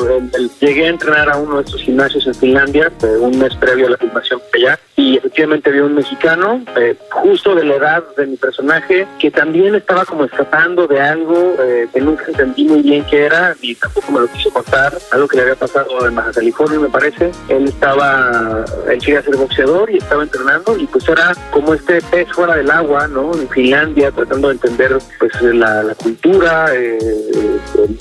Llegué 0.59 0.87
a 0.87 0.89
entrenar 0.89 1.31
a 1.31 1.37
uno 1.37 1.59
de 1.59 1.63
estos 1.63 1.83
gimnasios 1.83 2.27
en 2.27 2.35
Finlandia 2.35 2.91
eh, 3.01 3.17
un 3.21 3.39
mes 3.39 3.55
previo 3.55 3.87
a 3.87 3.91
la 3.91 3.97
filmación 3.97 4.41
allá 4.53 4.81
y 4.97 5.17
efectivamente 5.17 5.71
vi 5.71 5.79
un 5.79 5.95
mexicano 5.95 6.61
eh, 6.77 6.97
justo 7.11 7.55
de 7.55 7.65
la 7.65 7.77
edad 7.77 8.05
de 8.17 8.27
mi 8.27 8.37
personaje 8.37 9.07
que 9.21 9.31
también 9.31 9.77
estaba 9.77 10.05
como 10.05 10.25
escapando 10.25 10.89
de 10.89 11.01
algo 11.01 11.55
eh, 11.61 11.89
que 11.93 12.01
nunca 12.01 12.25
entendí 12.27 12.65
muy 12.65 12.83
bien 12.83 13.05
qué 13.09 13.27
era 13.27 13.55
y 13.63 13.77
tampoco 13.77 14.11
me 14.11 14.21
lo 14.21 14.27
quiso 14.27 14.51
contar, 14.51 14.99
algo 15.13 15.29
que 15.29 15.37
le 15.37 15.43
había 15.43 15.55
pasado 15.55 16.07
en 16.07 16.15
Baja 16.17 16.33
California 16.33 16.81
me 16.81 16.89
parece. 16.89 17.31
Él 17.49 17.67
estaba, 17.67 18.65
él 18.91 18.99
quería 18.99 19.23
ser 19.23 19.37
boxeador 19.37 19.91
y 19.93 19.99
estaba 19.99 20.25
entrenando 20.25 20.77
y 20.77 20.87
pues 20.89 21.09
era 21.09 21.33
como 21.53 21.73
este 21.73 22.03
pez 22.11 22.29
fuera 22.33 22.57
del 22.57 22.71
agua, 22.71 23.07
¿no? 23.07 23.33
En 23.33 23.49
Finlandia, 23.49 24.11
tratando 24.11 24.49
de 24.49 24.55
entender 24.55 24.99
pues 25.21 25.41
la, 25.41 25.95
cultura, 25.95 26.75
el 26.75 26.99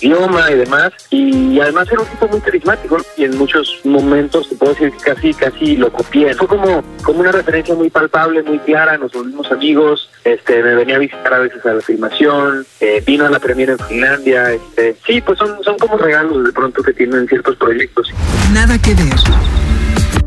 idioma 0.02 0.39
y 0.52 0.56
demás. 0.56 0.94
Y 1.10 1.60
además 1.60 1.88
era 1.92 2.02
un 2.02 2.08
tipo 2.08 2.28
muy 2.28 2.40
carismático 2.42 2.98
¿no? 2.98 3.04
y 3.18 3.26
en 3.26 3.38
muchos 3.38 3.80
momentos 3.84 4.50
te 4.50 4.56
puedo 4.56 4.74
decir 4.74 4.92
que 4.92 5.14
casi, 5.14 5.34
casi 5.34 5.76
lo 5.78 5.92
copié. 5.92 6.34
Fue 6.36 6.48
como, 6.48 6.84
como 7.04 7.20
una 7.20 7.32
referencia 7.32 7.76
muy 7.76 7.90
palpable, 7.90 8.44
muy 8.44 8.60
clara, 8.60 8.98
nos 8.98 9.12
volvimos 9.12 9.52
amigos, 9.52 10.10
este, 10.24 10.62
me 10.64 10.76
venía 10.76 10.96
a 10.96 11.00
visitar 11.00 11.34
a 11.34 11.40
veces 11.40 11.66
a 11.66 11.74
la 11.74 11.82
filmación, 11.82 12.66
eh, 12.80 13.04
vino 13.06 13.26
a 13.26 13.30
la 13.30 13.40
premiere 13.40 13.74
en 13.74 13.80
Finlandia, 13.80 14.52
este, 14.52 14.96
sí, 15.06 15.22
pues 15.22 15.40
son, 15.40 15.64
son 15.64 15.78
como 15.78 15.98
regalos 15.98 16.46
de 16.46 16.52
pronto 16.52 16.84
que 16.84 16.94
tienen 16.94 17.28
ciertos 17.28 17.56
proyectos. 17.58 18.12
Nada 18.54 18.78
que 18.78 18.94
ver 18.94 19.10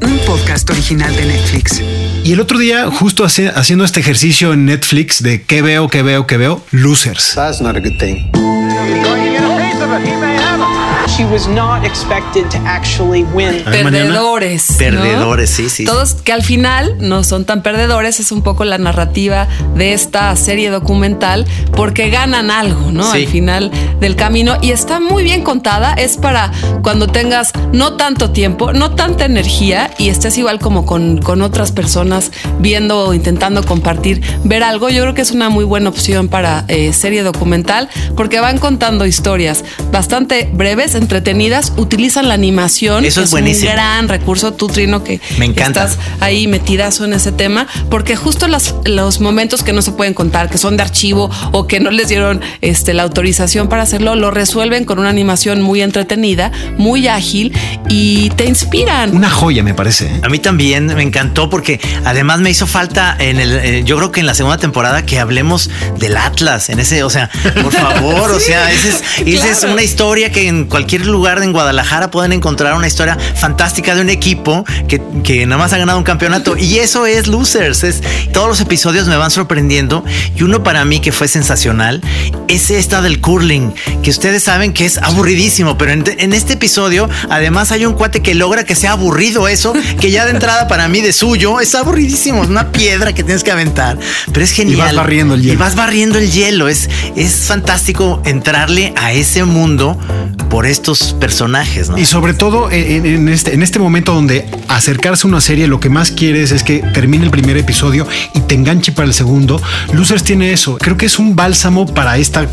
un 0.05 0.19
podcast 0.27 0.69
original 0.71 1.15
de 1.15 1.25
Netflix. 1.25 1.81
Y 2.25 2.33
el 2.33 2.41
otro 2.41 2.59
día, 2.59 2.91
justo 2.91 3.25
hace, 3.25 3.49
haciendo 3.49 3.85
este 3.85 4.01
ejercicio 4.01 4.53
en 4.53 4.67
Netflix 4.67 5.23
de 5.23 5.43
qué 5.43 5.63
veo, 5.63 5.89
qué 5.89 6.03
veo, 6.03 6.27
qué 6.27 6.37
veo, 6.37 6.65
Losers. 6.71 7.35
That's 7.35 7.61
not 7.61 7.77
a 7.77 7.81
good 7.81 7.99
thing. 7.99 8.31
He's 8.73 9.07
looking 9.07 9.35
in 9.35 9.45
a 9.45 9.57
face 9.59 9.81
of 9.83 9.93
it. 9.93 10.09
He 10.09 10.17
may 10.17 10.35
have 10.35 10.61
it. 10.61 10.92
She 11.17 11.27
was 11.27 11.47
not 11.47 11.85
expected 11.85 12.49
to 12.51 12.59
actually 12.65 13.25
win. 13.35 13.63
Perdedores. 13.65 14.71
¿no? 14.71 14.79
Perdedores, 14.79 15.51
sí, 15.51 15.69
sí. 15.69 15.85
Todos 15.85 16.15
que 16.15 16.33
al 16.33 16.43
final 16.43 16.97
no 17.01 17.23
son 17.23 17.45
tan 17.45 17.63
perdedores, 17.63 18.19
es 18.19 18.33
un 18.33 18.41
poco 18.41 18.65
la 18.65 18.79
narrativa 18.79 19.47
de 19.75 19.93
esta 19.93 20.35
serie 20.37 20.71
documental, 20.71 21.47
porque 21.77 22.09
ganan 22.09 22.51
algo, 22.51 22.93
¿no? 22.93 23.05
Sí. 23.13 23.25
Al 23.25 23.27
final 23.27 23.71
del 24.01 24.17
camino. 24.17 24.57
Y 24.63 24.71
está 24.71 25.01
muy 25.01 25.23
bien 25.23 25.43
contada, 25.43 25.93
es 25.93 26.17
para 26.17 26.51
cuando 26.83 27.09
tengas 27.09 27.53
no 27.73 27.99
tanto 27.99 28.31
tiempo, 28.31 28.73
no 28.73 28.95
tanta 28.95 29.27
energía 29.27 29.91
y 29.99 30.09
estés 30.09 30.39
igual 30.39 30.61
como 30.61 30.87
con, 30.87 31.21
con 31.21 31.43
otras 31.43 31.73
personas 31.73 32.33
viendo 32.59 33.09
o 33.09 33.13
intentando 33.13 33.63
compartir, 33.65 34.23
ver 34.45 34.63
algo. 34.63 34.89
Yo 34.89 35.03
creo 35.03 35.15
que 35.15 35.23
es 35.23 35.33
una 35.33 35.51
muy 35.51 35.65
buena 35.65 35.91
opción 35.91 36.29
para 36.29 36.65
eh, 36.69 36.95
serie 36.95 37.23
documental, 37.23 37.91
porque 38.17 38.41
van 38.41 38.57
contando 38.57 39.05
historias 39.05 39.63
bastante 39.91 40.49
breves, 40.53 40.95
entretenidas, 41.03 41.73
utilizan 41.77 42.29
la 42.29 42.35
animación. 42.35 43.05
Eso 43.05 43.21
es, 43.21 43.27
es 43.27 43.31
buenísimo. 43.31 43.71
un 43.71 43.77
gran 43.77 44.09
recurso, 44.09 44.53
tú, 44.55 44.69
Trino, 44.69 45.05
que 45.05 45.21
Me 45.39 45.45
encanta. 45.47 45.85
estás 45.85 45.99
ahí 46.21 46.47
metidazo 46.47 47.05
en 47.05 47.13
ese 47.13 47.33
tema, 47.33 47.67
porque 47.91 48.17
justo 48.17 48.49
las, 48.49 48.75
los 48.85 49.21
momentos 49.21 49.63
que 49.63 49.73
no 49.73 49.83
se 49.83 49.93
pueden 49.93 50.15
contar, 50.15 50.49
que 50.49 50.59
son 50.59 50.77
de 50.77 50.83
archivo 50.83 51.31
o 51.53 51.67
que 51.67 51.81
no 51.81 51.91
les 51.91 52.09
dieron 52.09 52.41
este, 52.61 52.95
la 52.95 53.03
autorización 53.03 53.69
para 53.69 53.83
hacerlo, 53.83 54.15
lo 54.17 54.31
resuelven 54.31 54.85
con 54.85 54.99
una 54.99 55.11
animación 55.11 55.61
muy 55.61 55.83
entretenida, 55.83 56.53
muy 56.79 57.09
ágil 57.09 57.53
y 57.89 58.31
te 58.31 58.45
inspiran. 58.47 59.15
Una 59.15 59.31
joya, 59.31 59.63
me 59.63 59.75
parece. 59.75 60.07
¿eh? 60.07 60.21
A 60.23 60.29
mí 60.29 60.39
también 60.39 60.87
me 60.87 61.03
encantó 61.03 61.51
porque 61.51 61.81
además 62.05 62.41
me 62.41 62.51
hizo 62.51 62.67
falta 62.67 63.17
en 63.19 63.41
el, 63.41 63.53
eh, 63.57 63.83
yo 63.85 63.97
creo 63.97 64.13
que 64.13 64.21
en 64.21 64.27
la 64.27 64.35
segunda 64.35 64.59
temporada 64.59 65.05
que 65.05 65.19
hablemos 65.19 65.71
del 65.99 66.17
Atlas, 66.17 66.69
en 66.71 66.79
ese, 66.81 67.03
o 67.03 67.11
sea, 67.11 67.31
por 67.63 67.73
favor, 67.83 68.31
sí, 68.31 68.37
o 68.37 68.41
sea, 68.41 68.73
esa 68.73 68.89
es, 68.89 69.03
esa 69.27 69.51
es 69.51 69.65
una 69.65 69.83
historia 69.83 70.31
que 70.31 70.47
en 70.49 70.65
cualquier 70.67 70.82
lugar 71.05 71.43
en 71.43 71.53
Guadalajara 71.53 72.11
pueden 72.11 72.33
encontrar 72.33 72.75
una 72.75 72.87
historia 72.87 73.19
fantástica 73.37 73.95
de 73.95 74.01
un 74.01 74.11
equipo 74.11 74.65
que, 74.89 75.01
que 75.25 75.47
nada 75.47 75.61
más 75.61 75.73
ha 75.73 75.79
ganado 75.79 75.99
un 75.99 76.05
campeonato 76.05 76.57
y 76.57 76.79
eso 76.79 77.07
es 77.07 77.27
Losers. 77.27 77.85
Es, 77.85 78.03
todos 78.33 78.49
los 78.49 78.61
episodios 78.61 79.09
me 79.09 79.17
van 79.17 79.31
sorprendiendo 79.31 80.05
y 80.37 80.43
uno 80.43 80.63
para 80.63 80.85
mí 80.85 81.01
que 81.01 81.13
fue 81.13 81.29
sensacional 81.29 82.01
es 82.49 82.71
esta 82.71 83.03
del 83.03 83.21
curling, 83.21 83.73
que 84.03 84.11
ustedes 84.11 84.43
saben 84.43 84.73
que 84.73 84.85
es 84.85 84.99
aburridísimo, 84.99 85.79
pero 85.79 85.93
en, 85.93 86.05
en 86.19 86.33
este 86.33 86.55
episodio 86.55 87.09
además 87.31 87.73
hay 87.73 87.87
un 87.87 87.95
cuate 87.95 88.21
que 88.21 88.35
logra 88.35 88.65
que 88.65 88.75
sea 88.75 88.93
aburrido 88.93 89.49
eso, 89.49 89.73
que 90.01 90.11
ya 90.11 90.25
de 90.25 90.33
entrada 90.33 90.69
para 90.69 90.89
mí 90.89 91.01
de 91.01 91.13
suyo 91.13 91.61
es 91.61 91.75
aburridísimo, 91.75 92.43
es 92.43 92.49
una 92.49 92.71
piedra 92.73 93.15
que 93.15 93.23
tienes 93.23 93.43
que 93.43 93.53
aventar, 93.53 93.99
pero 94.33 94.45
es 94.45 94.53
genial. 94.53 94.77
Y 94.77 94.81
vas 94.81 94.95
barriendo 94.95 95.35
el 95.35 95.43
hielo. 95.43 95.55
Y 95.55 95.57
vas 95.57 95.75
barriendo 95.77 96.19
el 96.19 96.31
hielo, 96.31 96.69
es, 96.69 96.89
es 97.17 97.35
fantástico 97.47 98.21
entrarle 98.25 98.93
a 98.97 99.13
ese 99.13 99.45
mundo 99.45 99.99
por 100.51 100.67
estos 100.73 101.15
personajes. 101.15 101.91
¿no? 101.91 101.99
Y 101.99 102.05
sobre 102.05 102.35
todo 102.35 102.71
en, 102.71 103.07
en, 103.07 103.29
este, 103.29 103.55
en 103.55 103.63
este 103.63 103.79
momento 103.79 104.15
donde 104.15 104.47
acercarse 104.69 105.27
a 105.27 105.29
una 105.29 105.41
serie 105.41 105.69
lo 105.69 105.79
que 105.81 105.89
más 105.89 106.11
quieres 106.11 106.51
es 106.51 106.63
que 106.63 106.79
termine 106.95 107.25
el 107.25 107.31
primer 107.31 107.57
episodio 107.57 108.07
y 108.35 108.41
te 108.41 108.55
enganche 108.55 108.93
para 108.93 109.07
el 109.07 109.15
segundo. 109.15 109.61
Losers 109.93 110.25
tiene 110.25 110.53
eso. 110.53 110.79
Creo 110.79 110.97
que 110.97 111.07
es 111.07 111.19
un 111.19 111.37
bálsamo 111.37 111.87
para 111.87 112.17
esta 112.17 112.49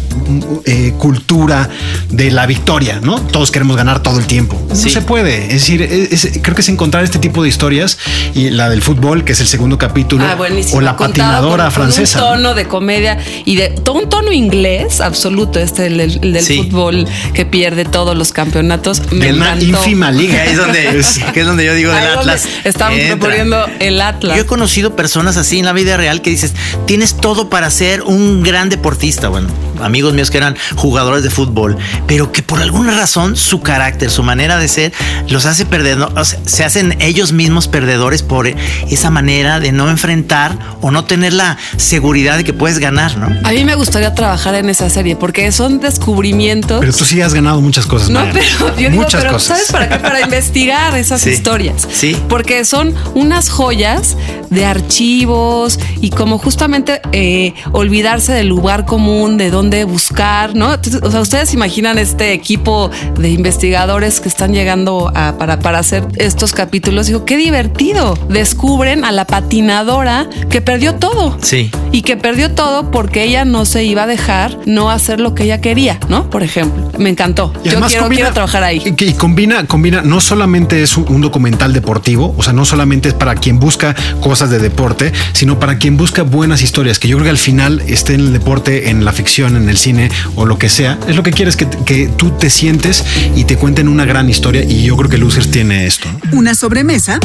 eh, 0.65 0.93
cultura 0.97 1.69
de 2.09 2.31
la 2.31 2.45
victoria, 2.45 2.99
¿no? 3.01 3.21
Todos 3.21 3.51
queremos 3.51 3.77
ganar 3.77 4.03
todo 4.03 4.19
el 4.19 4.27
tiempo. 4.27 4.61
No 4.67 4.75
sí. 4.75 4.89
se 4.89 5.01
puede. 5.01 5.45
Es 5.45 5.53
decir, 5.53 5.81
es, 5.81 6.25
es, 6.25 6.39
creo 6.41 6.55
que 6.55 6.61
es 6.61 6.69
encontrar 6.69 7.03
este 7.03 7.19
tipo 7.19 7.41
de 7.41 7.49
historias 7.49 7.97
y 8.33 8.49
la 8.49 8.69
del 8.69 8.81
fútbol, 8.81 9.23
que 9.23 9.31
es 9.31 9.41
el 9.41 9.47
segundo 9.47 9.77
capítulo, 9.77 10.25
ah, 10.25 10.37
o 10.73 10.81
la 10.81 10.97
patinadora 10.97 11.65
con, 11.65 11.73
francesa. 11.73 12.19
Con 12.19 12.29
un 12.29 12.35
tono 12.35 12.53
de 12.53 12.65
comedia 12.65 13.17
y 13.45 13.55
de 13.55 13.69
todo 13.69 13.95
un 13.95 14.09
tono 14.09 14.31
inglés 14.31 15.01
absoluto, 15.01 15.59
este 15.59 15.87
el, 15.87 15.99
el, 15.99 16.19
el 16.21 16.33
del 16.33 16.43
sí. 16.43 16.57
fútbol 16.57 17.07
que 17.33 17.45
pierde 17.45 17.85
todos 18.09 18.17
los 18.17 18.33
campeonatos. 18.33 19.03
Me 19.11 19.27
de 19.27 19.33
una 19.33 19.55
ínfima 19.61 20.09
liga. 20.09 20.43
Es 20.43 20.57
donde, 20.57 20.99
que 21.33 21.39
es 21.41 21.45
donde 21.45 21.63
yo 21.63 21.75
digo 21.75 21.93
del 21.93 22.07
Atlas. 22.07 22.49
Estamos 22.63 22.97
Entra. 22.97 23.17
proponiendo 23.17 23.67
el 23.79 24.01
Atlas. 24.01 24.35
Yo 24.35 24.41
he 24.41 24.45
conocido 24.47 24.95
personas 24.95 25.37
así 25.37 25.59
en 25.59 25.65
la 25.65 25.73
vida 25.73 25.95
real 25.95 26.23
que 26.23 26.31
dices, 26.31 26.55
tienes 26.87 27.13
todo 27.17 27.51
para 27.51 27.69
ser 27.69 28.01
un 28.01 28.41
gran 28.41 28.69
deportista. 28.69 29.29
Bueno, 29.29 29.47
amigos 29.83 30.13
míos 30.13 30.31
que 30.31 30.37
eran 30.37 30.55
jugadores 30.75 31.23
de 31.23 31.29
fútbol, 31.29 31.77
pero 32.07 32.31
que 32.31 32.41
por 32.41 32.61
alguna 32.61 32.95
razón 32.95 33.35
su 33.35 33.61
carácter, 33.61 34.09
su 34.09 34.23
manera 34.23 34.57
de 34.57 34.67
ser, 34.67 34.93
los 35.27 35.45
hace 35.45 35.65
perder, 35.65 35.99
o 36.01 36.25
sea, 36.25 36.39
se 36.45 36.63
hacen 36.63 36.97
ellos 36.99 37.31
mismos 37.31 37.67
perdedores 37.67 38.23
por 38.23 38.47
esa 38.47 39.09
manera 39.09 39.59
de 39.59 39.71
no 39.71 39.89
enfrentar 39.89 40.57
o 40.81 40.91
no 40.91 41.05
tener 41.05 41.33
la 41.33 41.57
seguridad 41.77 42.37
de 42.37 42.43
que 42.43 42.53
puedes 42.53 42.79
ganar, 42.79 43.17
¿no? 43.17 43.27
A 43.47 43.51
mí 43.51 43.63
me 43.65 43.75
gustaría 43.75 44.13
trabajar 44.15 44.55
en 44.55 44.69
esa 44.69 44.89
serie 44.89 45.15
porque 45.15 45.51
son 45.51 45.79
descubrimientos. 45.79 46.79
Pero 46.79 46.93
tú 46.93 47.05
sí 47.05 47.21
has 47.21 47.33
ganado 47.33 47.61
muchas 47.61 47.85
cosas. 47.85 47.98
No, 48.09 48.21
pero 48.31 48.45
yo 48.59 48.89
digo, 48.89 48.89
muchas 48.91 49.21
pero 49.21 49.33
cosas. 49.33 49.57
¿sabes 49.57 49.71
para 49.71 49.89
qué? 49.89 49.95
Para 49.99 50.21
investigar 50.23 50.95
esas 50.97 51.21
Sí. 51.21 51.31
historias. 51.31 51.87
Sí. 51.91 52.15
Porque 52.29 52.63
son 52.65 52.93
unas 53.15 53.49
joyas 53.49 54.15
de 54.49 54.65
archivos 54.65 55.79
y 56.01 56.09
como 56.09 56.37
justamente 56.37 57.01
eh, 57.11 57.53
olvidarse 57.71 58.31
del 58.33 58.47
lugar 58.47 58.85
común, 58.85 59.37
de 59.37 59.51
dónde 59.51 59.83
buscar, 59.83 60.55
¿no? 60.55 60.75
O 61.03 61.11
sea, 61.11 61.21
ustedes 61.21 61.53
imaginan 61.53 61.97
este 61.97 62.33
equipo 62.33 62.89
de 63.19 63.29
investigadores 63.29 64.19
que 64.19 64.27
están 64.29 64.53
llegando 64.53 65.11
a- 65.15 65.35
para, 65.37 65.59
para 65.59 65.79
hacer 65.79 66.03
estos 66.17 66.51
capítulos. 66.53 67.07
Digo, 67.07 67.25
qué 67.25 67.37
divertido. 67.37 68.17
Descubren 68.29 69.05
a 69.05 69.11
la 69.11 69.25
patinadora 69.25 70.29
que 70.49 70.61
perdió 70.61 70.95
todo. 70.95 71.37
Sí. 71.41 71.69
Y 71.91 72.01
que 72.01 72.17
perdió 72.17 72.51
todo 72.53 72.91
porque 72.91 73.23
ella 73.23 73.45
no 73.45 73.65
se 73.65 73.83
iba 73.83 74.03
a 74.03 74.07
dejar 74.07 74.57
no 74.65 74.89
hacer 74.91 75.19
lo 75.19 75.33
que 75.35 75.43
ella 75.43 75.61
quería, 75.61 75.99
¿no? 76.09 76.29
Por 76.29 76.43
ejemplo, 76.43 76.89
me 76.97 77.09
encantó. 77.09 77.53
Yo 77.63 77.79
además 77.89 77.91
quiero, 77.91 78.03
combina- 78.05 78.15
quiero 78.21 78.33
trabajar 78.33 78.63
ahí. 78.63 78.81
Y, 78.97 79.03
y 79.05 79.13
combina, 79.13 79.65
combina, 79.65 80.01
no 80.01 80.21
solamente 80.21 80.81
es 80.83 80.97
un, 80.97 81.05
un 81.09 81.21
documental 81.21 81.73
deportivo, 81.73 82.33
o 82.37 82.43
sea, 82.43 82.53
no 82.53 82.65
solamente 82.65 83.09
es 83.09 83.15
para 83.15 83.35
quien 83.35 83.59
busca 83.59 83.95
cosas 84.21 84.49
de 84.49 84.59
deporte, 84.59 85.11
sino 85.33 85.59
para 85.59 85.77
quien 85.77 85.97
busca 85.97 86.23
buenas 86.23 86.61
historias, 86.61 86.99
que 86.99 87.07
yo 87.07 87.17
creo 87.17 87.25
que 87.25 87.29
al 87.31 87.37
final 87.37 87.81
esté 87.87 88.13
en 88.13 88.21
el 88.21 88.33
deporte, 88.33 88.89
en 88.89 89.03
la 89.05 89.11
ficción, 89.13 89.55
en 89.55 89.69
el 89.69 89.77
cine 89.77 90.09
o 90.35 90.45
lo 90.45 90.57
que 90.57 90.69
sea, 90.69 90.97
es 91.07 91.15
lo 91.15 91.23
que 91.23 91.31
quieres 91.31 91.55
que, 91.55 91.67
que 91.85 92.07
tú 92.07 92.31
te 92.31 92.49
sientes 92.49 93.03
y 93.35 93.43
te 93.45 93.55
cuenten 93.57 93.87
una 93.87 94.05
gran 94.05 94.29
historia 94.29 94.63
y 94.63 94.83
yo 94.83 94.95
creo 94.97 95.09
que 95.09 95.17
Losers 95.17 95.49
tiene 95.51 95.85
esto. 95.87 96.07
Una 96.31 96.55
sobremesa 96.55 97.19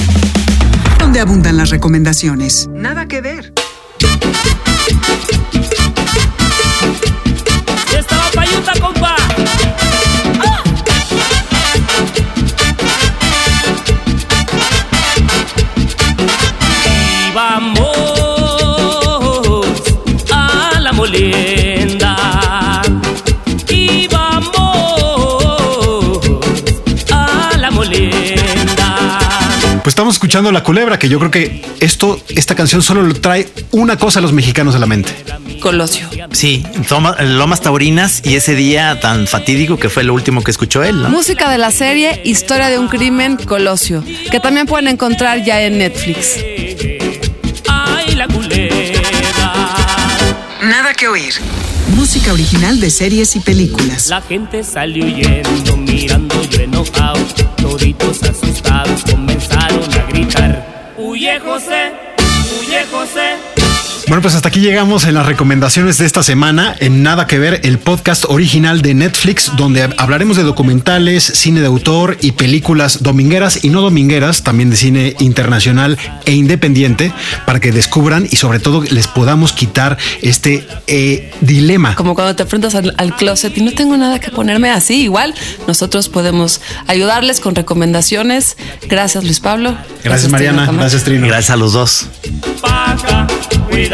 donde 0.98 1.20
abundan 1.20 1.56
las 1.56 1.70
recomendaciones. 1.70 2.68
Nada 2.72 3.06
que 3.06 3.20
ver. 3.20 3.52
Estaba 7.96 8.30
payuta, 8.34 8.72
compa. 8.80 9.16
Y 23.68 24.08
vamos 24.08 24.50
a 27.12 27.52
la 27.58 27.70
molienda. 27.70 29.18
Pues 29.82 29.92
estamos 29.92 30.14
escuchando 30.14 30.50
La 30.50 30.62
Culebra, 30.64 30.98
que 30.98 31.08
yo 31.08 31.18
creo 31.18 31.30
que 31.30 31.62
esto, 31.80 32.18
esta 32.30 32.54
canción 32.56 32.82
solo 32.82 33.02
le 33.06 33.14
trae 33.14 33.48
una 33.70 33.96
cosa 33.96 34.18
a 34.18 34.22
los 34.22 34.32
mexicanos 34.32 34.74
a 34.74 34.78
la 34.78 34.86
mente. 34.86 35.12
Colosio. 35.60 36.08
Sí, 36.32 36.64
Toma- 36.88 37.16
Lomas 37.22 37.60
Taurinas 37.60 38.20
y 38.24 38.34
ese 38.36 38.54
día 38.56 38.98
tan 39.00 39.26
fatídico 39.26 39.76
que 39.78 39.88
fue 39.90 40.02
lo 40.04 40.14
último 40.14 40.42
que 40.42 40.50
escuchó 40.50 40.82
él, 40.82 41.00
¿no? 41.02 41.10
Música 41.10 41.48
de 41.50 41.58
la 41.58 41.70
serie 41.70 42.20
Historia 42.24 42.68
de 42.70 42.78
un 42.78 42.88
crimen, 42.88 43.36
Colosio, 43.36 44.02
que 44.30 44.40
también 44.40 44.66
pueden 44.66 44.88
encontrar 44.88 45.44
ya 45.44 45.62
en 45.62 45.78
Netflix. 45.78 46.38
Nada 50.74 50.92
que 50.92 51.06
oír. 51.06 51.34
Música 51.94 52.32
original 52.32 52.80
de 52.80 52.90
series 52.90 53.36
y 53.36 53.38
películas. 53.38 54.08
La 54.08 54.20
gente 54.20 54.64
salió 54.64 55.04
huyendo, 55.04 55.76
mirando 55.76 56.42
yo 56.50 56.62
enojado. 56.62 57.24
Toditos 57.62 58.20
asustados 58.24 59.04
comenzaron 59.04 59.84
a 59.94 60.02
gritar. 60.08 60.94
Huye 60.98 61.38
José, 61.38 61.92
huye 62.58 62.84
José. 62.90 63.53
Bueno, 64.06 64.20
pues 64.20 64.34
hasta 64.34 64.48
aquí 64.48 64.60
llegamos 64.60 65.06
en 65.06 65.14
las 65.14 65.24
recomendaciones 65.24 65.96
de 65.96 66.04
esta 66.04 66.22
semana 66.22 66.76
en 66.78 67.02
Nada 67.02 67.26
que 67.26 67.38
ver, 67.38 67.60
el 67.64 67.78
podcast 67.78 68.26
original 68.28 68.82
de 68.82 68.92
Netflix, 68.92 69.52
donde 69.56 69.88
hablaremos 69.96 70.36
de 70.36 70.42
documentales, 70.42 71.24
cine 71.24 71.60
de 71.60 71.66
autor 71.66 72.18
y 72.20 72.32
películas 72.32 73.02
domingueras 73.02 73.64
y 73.64 73.70
no 73.70 73.80
domingueras, 73.80 74.42
también 74.42 74.68
de 74.68 74.76
cine 74.76 75.16
internacional 75.20 75.98
e 76.26 76.32
independiente, 76.32 77.12
para 77.46 77.60
que 77.60 77.72
descubran 77.72 78.28
y 78.30 78.36
sobre 78.36 78.58
todo 78.58 78.82
les 78.82 79.08
podamos 79.08 79.54
quitar 79.54 79.96
este 80.20 80.66
eh, 80.86 81.32
dilema. 81.40 81.94
Como 81.94 82.14
cuando 82.14 82.36
te 82.36 82.42
enfrentas 82.42 82.74
al, 82.74 82.94
al 82.98 83.16
closet 83.16 83.56
y 83.56 83.62
no 83.62 83.72
tengo 83.72 83.96
nada 83.96 84.20
que 84.20 84.30
ponerme 84.30 84.70
así, 84.70 85.00
igual 85.00 85.34
nosotros 85.66 86.10
podemos 86.10 86.60
ayudarles 86.86 87.40
con 87.40 87.54
recomendaciones. 87.54 88.58
Gracias 88.86 89.24
Luis 89.24 89.40
Pablo. 89.40 89.78
Gracias, 90.04 90.30
Mariana, 90.30 90.66
Trino 90.66 90.78
gracias 90.78 91.04
Trino. 91.04 91.26
Gracias 91.26 91.50
a 91.50 91.56
los 91.56 91.72
dos. 91.72 92.06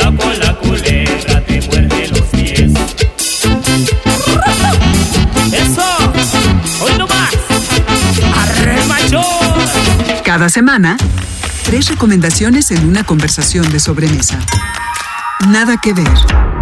La 0.01 1.41
te 1.45 2.09
los 2.09 2.21
pies. 2.33 2.73
Eso, 5.53 5.83
hoy. 6.83 6.93
Cada 10.25 10.49
semana, 10.49 10.97
tres 11.65 11.89
recomendaciones 11.89 12.71
en 12.71 12.87
una 12.87 13.05
conversación 13.05 13.71
de 13.73 13.81
sobremesa. 13.81 14.39
Nada 15.49 15.77
que 15.83 15.93
ver. 15.93 16.09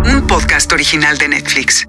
Un 0.04 0.26
podcast 0.26 0.72
original 0.72 1.18
de 1.18 1.28
Netflix. 1.28 1.86